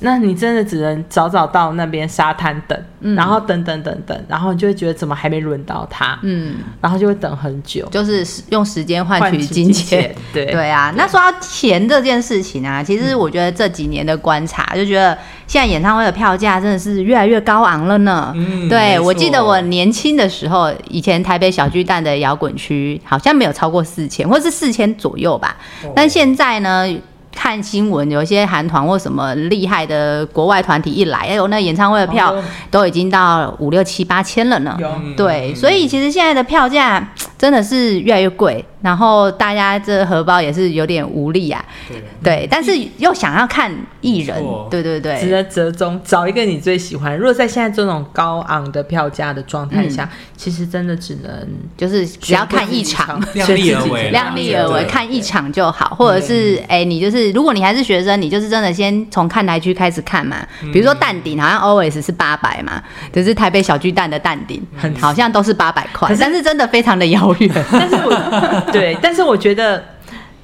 [0.00, 3.14] 那你真的只能早早到那边沙滩等，嗯。
[3.14, 10.46] 然后等等等等，然后你就会觉得怎么还没轮到他，嗯，然后就会等很久，就是用时间换取金钱。，对。
[10.46, 18.32] 对啊，那说到钱这件事情啊，其实我觉得这几年的观察，就觉得现在演唱会的票价真的是越来越高昂了呢。
[18.34, 25.56] 嗯对，我记得我年轻的时候，以前台北小巨蛋的摇滚区好像没有超过四千，或是四千左右吧。
[25.84, 25.92] 哦。
[25.94, 26.88] 但现在呢，
[27.32, 32.44] 看新闻，有一些韩团或什么厉害的国外团体一来，哎呦，那演唱会的票哦。
[32.70, 34.76] 都已经到五六七八千了呢。
[35.16, 41.64] 对，所以其实现在的票价真的是越来越贵，然后大家这荷包也是有点无力啊。
[41.88, 42.02] 对。
[42.22, 44.36] 对，但是又想要看艺人
[44.68, 45.18] 对，对对。
[45.18, 47.16] 只对，能折中找一个你最喜欢。
[47.16, 50.18] 如果在现在这种高昂的票价的状态下，嗯。
[50.36, 53.18] 其实真的只能就是只要看一场。
[53.32, 60.36] 量力而为量力而为，看一场就好，或者是哎、你就是如果你还是学生，你就是真的先从看台区开始看嘛。
[60.72, 64.62] 比如说蛋顶，好像 always 是八百嘛，就是台北小巨蛋的蛋顶，
[65.00, 67.50] 好像都是八百块但是真的非常的遥远。
[67.70, 68.10] 但是我
[68.72, 69.82] 对，但是我觉得，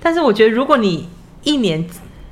[0.01, 1.09] 但是我觉得，如果你
[1.43, 1.84] 一年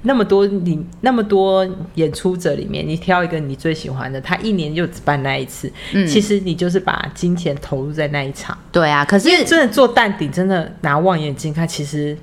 [0.07, 8.57] 那么多你那么多演出者里面，你挑一个你最喜欢的，他一年就只办那一次，嗯其实你就是把金钱投入在那一场。
[8.70, 12.14] 对啊，可是因为真的做淡顶，真的拿望远镜看，其实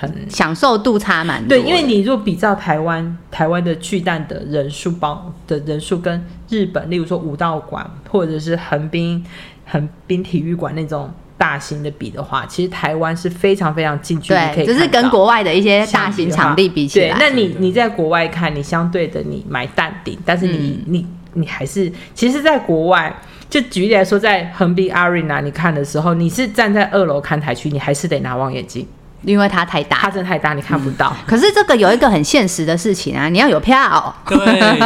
[0.00, 1.50] 很享受度差蛮多。
[1.50, 9.24] 对，因为你如果比照台湾台湾的巨蛋的人数包的人数跟日本，例如说武道馆或者是横滨
[9.64, 11.08] 横滨体育馆那种
[11.38, 20.84] 大型的比的话，其实台湾是非常非常近距离可对，以只是跟国外的一些大型场地比起对，来，那你你在国外看，你相对的你买淡定，但是你、嗯。
[20.92, 23.14] 你你还是，其实，在国外，
[23.48, 28.84] 就举例来说，在横滨 Arena 你看的时候，你是站在二楼看台区，你还是得拿望远镜，
[29.22, 30.10] 因为它太大它。
[30.10, 31.14] 真的太大，你看不到。
[31.26, 34.14] 可是这个有一个很现实的事情啊，你要有票。
[34.26, 34.36] 对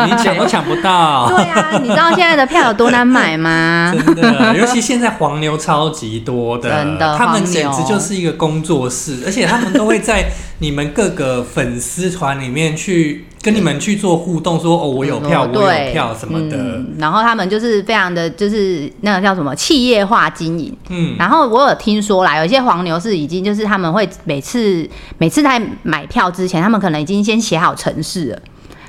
[0.06, 3.94] 你抢都抢不到， 对啊，你知道现在的票有多难买吗？
[3.94, 20.74] 真的，尤其现在黄牛超级多的，真的他们简直就是一个工作室，而且他们都会在你们各个粉丝团里面去跟你们去做互动，说哦我有票，我对有票什么的，嗯然后他们就是非常的，就是那个叫什么企业化经营。
[20.88, 24.88] 嗯，然后我有听说啦，有些黄牛是已经就是他们会每次
[25.18, 28.38] 每次在买票之前，他们可能已经先写好城市了。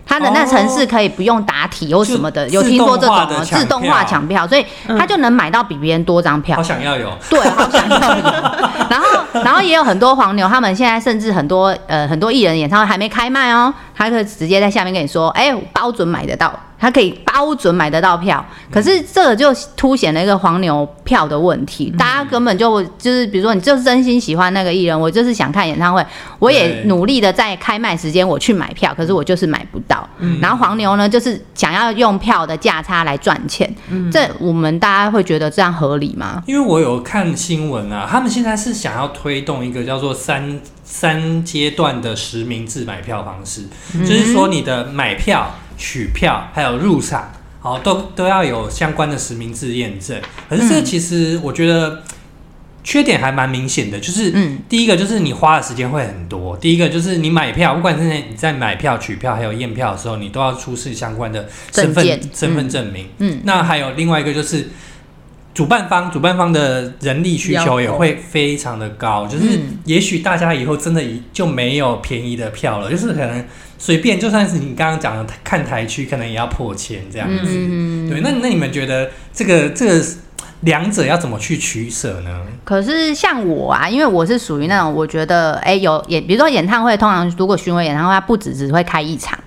[0.06, 6.62] 他的那城市可以不用答题或什么的，有听说这种哦自动化的抢自动化抢票，所以他就能买到比别人多张票好。
[6.62, 8.24] 想要有，对，好想要有。
[8.92, 18.44] 然后， 然后也有很多黄牛，他们现在甚至很多呃很多艺人演唱会还没开卖哦，他可以直接在下面跟你说，哎、我包准买得到，他可以包准买得到票。
[18.72, 26.06] 可是这个就凸显了一个黄牛票的问题，大家根本就就是比如说你就是真心喜欢那个艺人，我就是想看演唱会，
[26.40, 30.08] 我也努力的在开卖时间我去买票，可是我就是买不到。
[30.42, 33.72] 然后黄牛呢，就是想要用票的价差来赚钱，
[34.12, 36.42] 这我们大家会觉得这样合理吗？
[36.48, 43.64] 因为我有看新闻啊，他们现在是想要推动一个叫做三三阶段的实名制买票方式，
[44.00, 50.22] 就是说你的买票、取票还有入场，好都都要有相关的实名制验证。
[50.50, 52.04] 可是这其实我觉得
[52.84, 63.08] 缺点还蛮明显的，就是嗯第一个就是你花的时间会很多，第一个就是你买票，不管是你在买票、取票还有验票的时候，你都要出示相关的身份身份证明。
[63.20, 64.70] 嗯，那还有另外一个就是。
[65.54, 71.02] 主办方主办方的人力需求也会非常的高，就是嗯也许大家以后真的
[71.32, 73.46] 就没有便宜的票了，就是可能
[73.78, 77.44] 随便就算是你刚刚讲的看台区，可能也要破千这样子。
[77.46, 80.04] 嗯对，那那你们觉得这个这个
[80.62, 82.42] 两者要怎么去取舍呢？
[82.64, 89.38] 可是像我啊，因为我是属于那种我觉得，哎、有演，比如说演唱会，通常如果巡回演唱会，它不止只会开一场，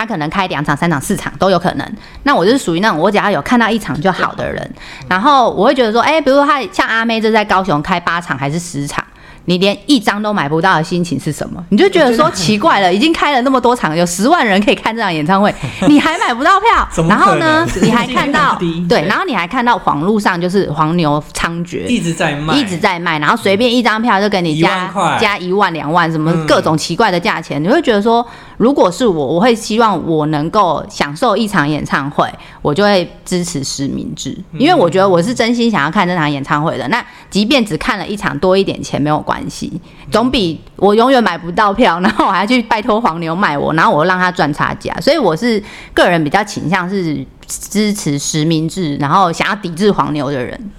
[0.00, 1.86] 他可能开两场、三场、四场都有可能。
[2.22, 4.70] 那我就是属于那种我只要有看到一场就好的人，
[5.06, 9.04] 然后我会觉得说，哎、比如说他像阿妹这在高雄开八场还是十场。
[9.50, 11.60] 你连一张都买不到的心情是什么？
[11.70, 15.52] 你就觉得说奇怪了，已经开了那么多场，有十万人可以看这场演唱会，
[15.88, 17.04] 你还买不到票。
[17.08, 18.56] 然后呢， 你还看到
[18.88, 24.88] 对，然后你还看到网路上就是黄牛猖獗，一直在卖，一直在卖，然后随便一张票就给你加
[25.20, 28.24] 加一万两万，什么嗯各种奇怪的价钱，你会觉得说，
[28.56, 32.32] 如果是我，我会希望我能够享受一场演唱会，
[32.62, 36.86] 我就会支持实名制，嗯因为我觉得我是真心想要看这场演唱会的。
[36.86, 39.72] 那即便只看了一场多一点钱没有关系，
[40.10, 44.94] 总比我永远买不到票， 然后我还去拜托黄牛卖我，然后我让他赚差价。
[45.00, 45.62] 所以我是
[45.94, 50.70] 个人比较倾向是支持实名制，然后想要抵制黄牛的人。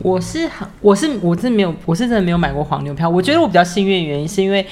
[0.00, 3.08] 我是很，我是我是没有，我是真的没有买过黄牛票。
[3.08, 4.66] 我觉得我比较幸运的原因是因为，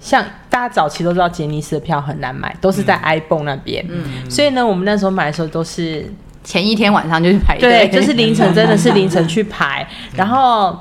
[0.00, 6.12] 像大家早期都知道杰尼斯的票很难买，都是在 iPhone 那边，嗯所以呢，我们那时候买的时候都是
[6.42, 10.76] 前一天晚上就去排对，队，就是凌晨，真的是凌晨 去排，然后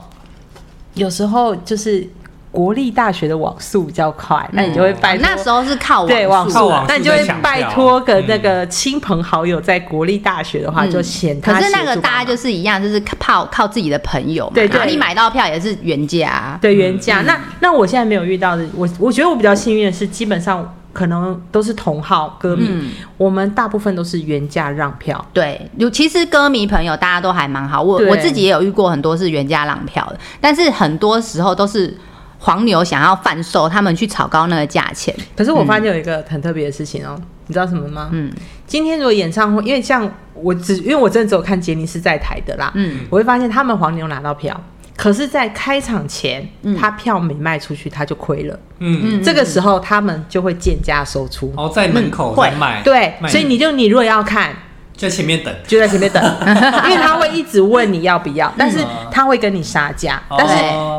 [0.96, 2.08] 有时候就是
[2.52, 5.28] 国立大学的网速比较快，那你就会拜托。
[5.28, 11.62] 那时候是靠对网速网速那你就会拜托个那个亲朋好友在国立大学的话，嗯就嫌他可。
[11.62, 17.22] 是那个大家就是一样，就是靠靠自己的朋友嘛，对对然后你买到票也是原价、啊，对原价。
[17.22, 22.92] 那那我现在没有遇到的，我我觉得我比较幸运的是，基本上可能都是同号歌迷，嗯。
[23.18, 25.24] 我们大部分都是原价让票。
[25.34, 31.98] 对，有其实歌迷朋友大家都还蛮好，我我自己也有遇过很多是原价让票的，但是很多时候都是
[32.40, 38.10] 黄牛想要贩售，他们去炒高那个价钱，可是我发现有一个很特别的事情哦，你知道什么吗？
[38.12, 38.32] 嗯。
[38.66, 44.60] 今天如果演唱会，因为像我只因为我真的只有看杰尼斯在台的啦，嗯，我会发现他们黄牛拿到票，
[44.96, 46.76] 可是，在开场前，嗯。
[46.76, 48.60] 他票没卖出去，他就亏了。
[48.80, 51.54] 嗯，嗯这个时候，他们就会贱价收出。
[51.56, 54.54] 哦在门口在卖，对，所以你就你如果要看，
[54.96, 56.22] 就前面等，就在前面等，
[56.86, 58.80] 因为他会一直问你要不要，但是
[59.10, 60.36] 他会跟你杀价，哦。
[60.38, 60.56] 但是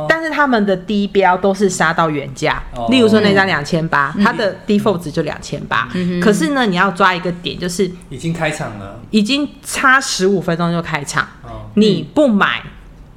[0.09, 2.61] 但是他们的低标都是杀到原价。
[2.75, 4.25] 哦，例如说那张两千八，嗯。
[4.25, 5.89] 它的 default 值就两千八。
[6.21, 12.63] 可是呢，你要抓一个点，就是已经开场了，已经差十五分钟就开场，哦，你不买，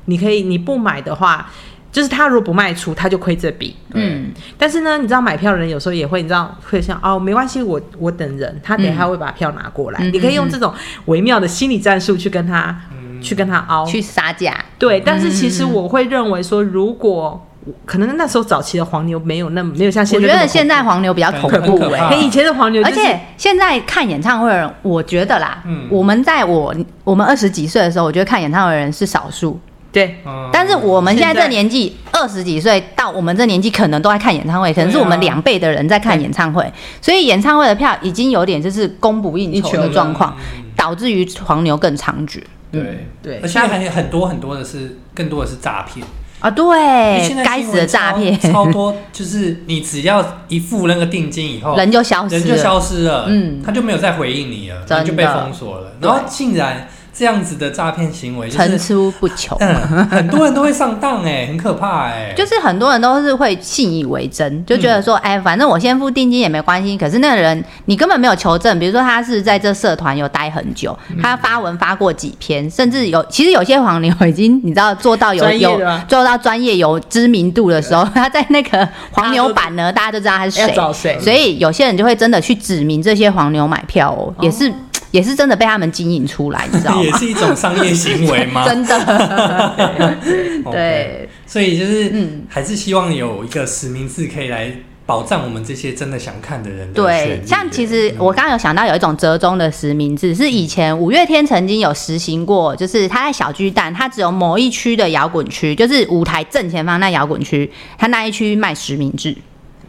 [0.07, 1.49] 你可以你不买的话。
[1.89, 3.75] 就是他如果不卖出，他就亏这笔。
[3.93, 9.99] 嗯，但是呢，你知道买票的人有时候也会，你知道会想哦，没关系，我我等人，他等一下会把票拿过来。
[10.01, 10.71] 嗯你可以用这种
[11.05, 13.19] 微妙的心理战术去跟他、嗯。
[13.19, 13.83] 去跟他凹。
[13.85, 17.47] 去杀价，对，但是其实我会认为说，如果
[17.85, 25.87] 可能那时候早期的黄牛没有那么没有像现在我觉得现在黄牛比较恐怖哎、以前的黄牛、就是，而且现在看演唱会的人，我觉得啦，嗯。
[25.89, 29.59] 我们在我我们二十几岁的时候，我觉得看演唱会的人是少数，
[29.91, 30.17] 对。
[30.25, 36.71] 嗯但是我们现在这年纪，二十几岁到我们这年纪，可能都在看演唱会，可能是我们两倍的人在看演唱会，
[37.01, 40.63] 所以演唱会的票已经有点就是供不应求的状况，嗯。
[40.75, 42.41] 导致于黄牛更猖獗。
[42.71, 43.07] 对。
[43.21, 43.39] 对。
[43.41, 46.05] 而且还有很多很多的是，更多的是诈骗，
[46.39, 47.21] 啊，对。
[47.23, 52.57] 现，在该死的诈骗，超超多，就是你只要一付那个定金以后，人就消失人就了。
[52.57, 53.61] 消失了，嗯。
[53.63, 65.03] 他就没有再回应你了，然后就被封锁了，然后竟然这样子的诈骗行为，就层出不穷，嗯，很多人都会上当哎， 很可怕哎，就是很多人都是会信以为真，就觉得嗯。
[65.03, 66.95] 说，哎，反正我先付定金也没关系。
[66.97, 71.17] 可是那个人你根本没有求证，比如说他是在这社团有待很久，嗯。
[71.21, 81.19] 他发文发过几篇，甚至有其实有些黄牛已经你知道做到有有做到专业有知名度的时候，他在那个黄牛版呢，大家都知道他是谁？
[81.19, 84.71] 所以有些人就会真的去指明这些黄牛买票哦，也是
[85.11, 87.01] 也是真的被他们经营出来，你知道吗？
[87.03, 88.65] 也是一种商业行为吗？
[88.67, 90.17] 真的。
[90.71, 92.43] 对，所以就是，嗯。
[92.49, 94.71] 还是希望有一个实名制可以来
[95.05, 98.15] 保障我们这些真的想看的人的对，像其实嗯。
[98.19, 109.33] 我刚刚有想到有一种折中的实名制，是以前五月天曾经有实行过，就是他在小巨蛋，他只有某一区的摇滚区，就是舞台正前方那摇滚区，他那一区卖实名制，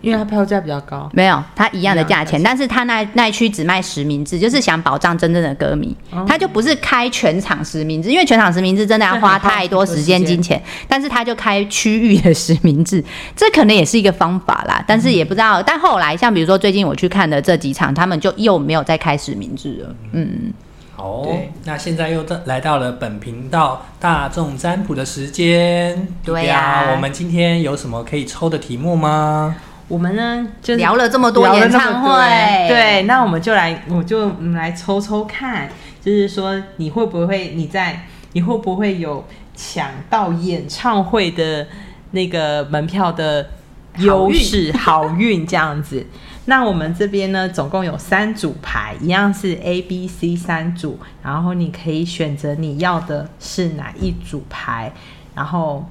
[0.00, 1.08] 因为它票价比较高。
[1.12, 6.24] 没有，它一样的价钱，但是它那那一区只卖实名制，就是想保障真正的歌迷，哦。
[6.28, 13.02] 他就不是开全场实名制，因为全场实名制真的要花太多时间金钱， 但是他就开区域的实名制，
[13.36, 20.52] 这可能也是一个方法啦，但是也不知道，但后来像比如说最近我去看的这几场，他们就又没有再开实名制了，嗯，
[20.94, 26.08] 好哦，那现在又到来到了本频道大众占卜的时间。
[26.24, 29.56] 对呀、呀我们今天有什么可以抽的题目吗？
[29.88, 35.68] 我们呢，就是聊了这么多演唱多会，对，那我们就来，我就来抽抽看，
[36.00, 39.26] 就是说你会不会你在你会不会有
[39.56, 41.66] 抢到演唱会的
[42.10, 43.48] 那个门票的
[43.96, 46.06] 优势 好运这样子？
[46.44, 54.92] 那我们这边呢，总共有三组牌，一样是 A、B、C 三组，然后你可以选择你要的是哪一组牌，
[55.34, 55.86] 然后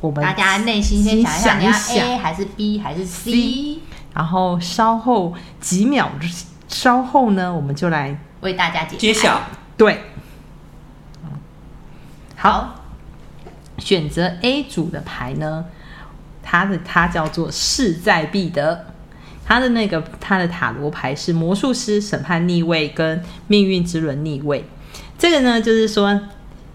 [0.00, 3.78] 我们大家内心先想一下，你要 A 还是 B 还是 C？
[4.14, 9.42] 然后稍后几秒之稍后呢，我们就来为大家解揭晓。
[9.76, 10.02] 对，
[12.36, 12.80] 好，
[13.78, 15.66] 选择 A 组的牌呢，
[16.42, 18.86] 它的它叫做势在必得，
[19.44, 24.64] 它的那个它的塔罗牌是魔术师、审判逆位跟命运之轮逆位。
[25.18, 26.20] 这个呢，就是说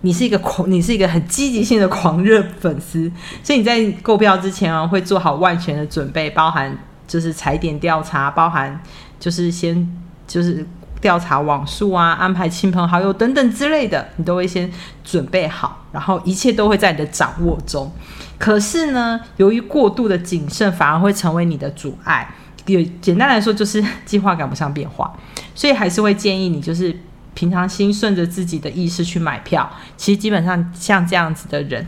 [0.06, 6.78] 你是一个狂，你是一个很积极性的狂热粉丝，所以你在购票之前啊，会做好万全的准备，包含
[7.08, 8.80] 就是踩点调查，包含
[9.20, 9.91] 就是先
[10.28, 10.64] 就是
[11.01, 14.72] 调查网速啊，安排亲朋好友等等之类的，你都会先
[15.03, 17.91] 准备好，然后一切都会在你的掌握中。
[18.38, 22.30] 可是呢，由于过度的谨慎，反而会成为你的阻碍。
[22.68, 25.12] 有简单来说，就是计划赶不上变化，
[25.56, 26.95] 所以还是会建议你就是。
[27.36, 31.86] 平常心顺着自己的意识去买票，其实基本上像这样子的人，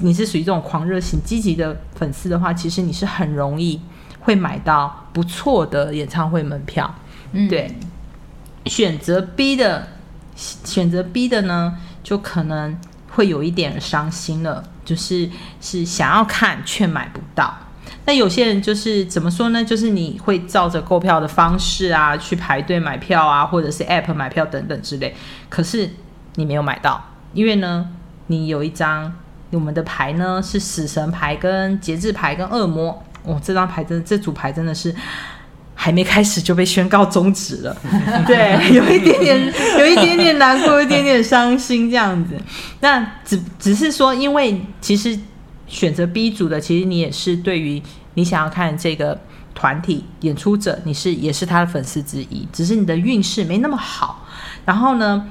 [0.00, 3.80] 你是属于这种狂热型、积极的粉丝的话，其实你是很容易
[4.18, 6.92] 会买到不错的演唱会门票。
[7.32, 7.72] 嗯，对，
[8.64, 9.86] 选择 B 的，
[10.34, 12.78] 选择 B 的呢，就可能
[13.10, 15.28] 会有一点伤心了，就是
[15.60, 17.54] 是想要看却买不到。
[18.06, 19.64] 那有些人就是怎么说呢？
[19.64, 25.12] 就是你会照着购票的方式啊，去排队买票啊，或者是 App 买票等等之类。
[25.48, 25.90] 可是
[26.36, 27.88] 你没有买到，因为呢，
[28.28, 29.12] 你有一张
[29.50, 33.02] 我们的牌呢是死神牌、跟节制牌、跟恶魔。
[33.24, 34.94] 哦，这张牌真的，这组牌真的是
[35.74, 37.76] 还没开始就被宣告终止了。
[38.24, 42.36] 对，有一点点，有一点点难过，有一点点伤心这样子。
[42.78, 45.18] 那只只是说，因为其实。
[45.66, 47.82] 选择 B 组的，其实你也是对于
[48.14, 49.18] 你想要看这个
[49.54, 54.24] 团体演出者，你是也是他的粉丝之一，只是你的运势没那么好。
[54.64, 55.28] 然后呢，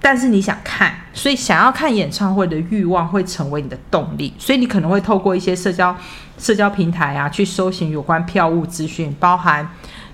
[0.00, 5.96] 但是你想看，所以想要看演唱会的欲望会成为你的动力，所以你可能会透过一些社交
[6.36, 9.70] 社交平台啊，去搜寻有关票务资讯，包含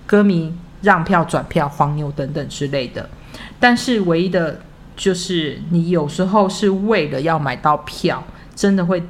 [0.06, 3.08] 歌迷让票、转票、黄牛等等之类的。
[3.58, 4.60] 但是唯一的
[4.96, 8.22] 就是你有时候是为了要买到票，
[8.54, 9.02] 真的会。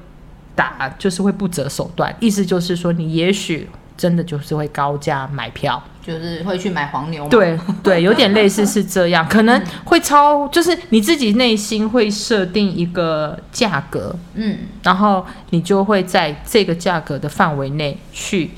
[0.54, 7.28] 打就是会不择手段，意思就是说，你也许真的就是会高价买票，就是会去买黄牛。
[7.28, 18.50] 对对， 有点类似是这样，可能会超，就是你自己内心会设定一个价格，嗯，然后你就会在这个价格的范围内去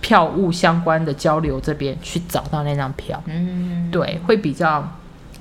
[0.00, 4.86] 票务相关的交流这边去找到那张票，嗯，对，会比较。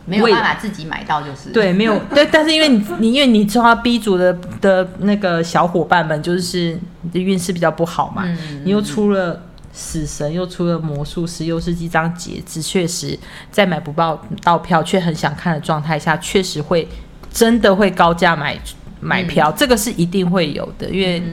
[0.06, 1.50] 没有办法自己买到，就是。
[1.52, 8.26] 对，没有 对，但是因为你你因为你知道 B 组的的那个小伙伴们，就是你的运势比较不好嘛，
[8.64, 9.42] 你又出了
[9.72, 13.18] 死神，又出了魔术师，又是一张节制，确实
[13.50, 16.88] 在买不到到票却很想看的状态下，确实会
[17.32, 18.60] 真的会高价买
[19.00, 21.24] 买票，这个是一定会有的，因为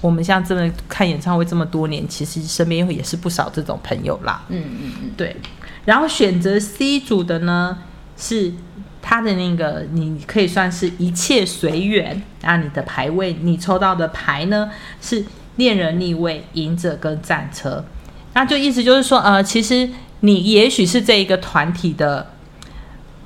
[0.00, 5.36] 我们像这么看演唱会这么多年，其实身边也是不少这种朋友啦，嗯嗯嗯，对。
[5.84, 7.78] 然后选择 C 组的呢，
[8.16, 8.52] 是
[9.02, 12.22] 他的那个，你可以算是一切随缘。
[12.42, 14.70] 那你的牌位，你抽到的牌呢
[15.02, 15.24] 是
[15.56, 17.84] 恋人逆位、隐者跟战车。
[18.32, 22.30] 那就意思就是说，呃，其实你也许是这一个团体的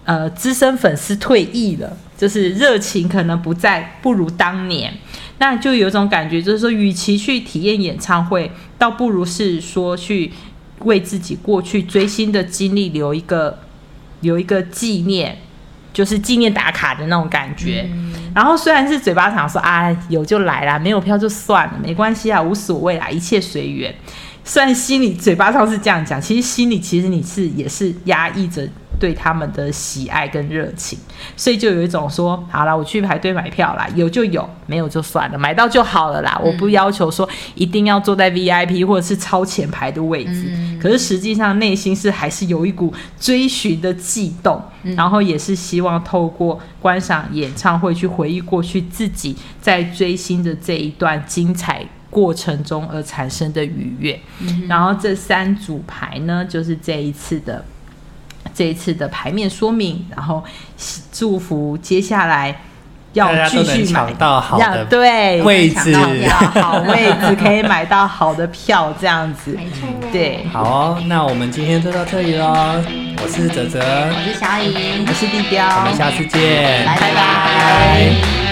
[0.05, 4.95] 呃资深粉丝退役了，就是热情可能不再不如当年。
[5.39, 10.33] 那就有种感觉，就是说，与其去体验演唱会，倒不如是说去。
[10.85, 13.59] 为自己过去追星的经历留一个
[14.20, 15.37] 留一个纪念，
[15.93, 17.89] 就是纪念打卡的那种感觉。
[18.35, 23.95] 然后虽然是嘴巴上说啊有就来啦，没有票就算了，没关系啊，无所谓啦，一切随缘。
[24.45, 28.68] 虽然心里嘴巴上是这样讲，其实心里其实你是也是压抑着。
[28.99, 30.99] 对他们的喜爱跟热情，
[31.37, 36.41] 所以就有一种说，好了，我去排队买票啦，有就有，没有就算了，买到就好了啦。
[36.43, 44.63] 我不要求说一定要坐在 VIP 或者是超前排的位置，可是实际上内心是还是有一股追寻的悸动，
[44.97, 54.19] 然后也是希望透过观赏演唱会去回忆过去自己在追星的这一段精彩过程中而产生的愉悦。
[54.69, 57.65] 然后这三组牌呢，就是这一次的。
[58.59, 60.43] 这一次的牌面说明，然后
[61.13, 62.61] 祝福接下来
[63.13, 65.95] 要继续买到好的对位置，
[66.61, 69.53] 好位置可以买到好的票，这样子。
[69.53, 69.87] 没错。
[70.11, 72.83] 对，好哦，那我们今天就到这里喽。
[73.23, 78.48] 我是泽泽，我是小颖，我是地标，我们下次见，拜拜。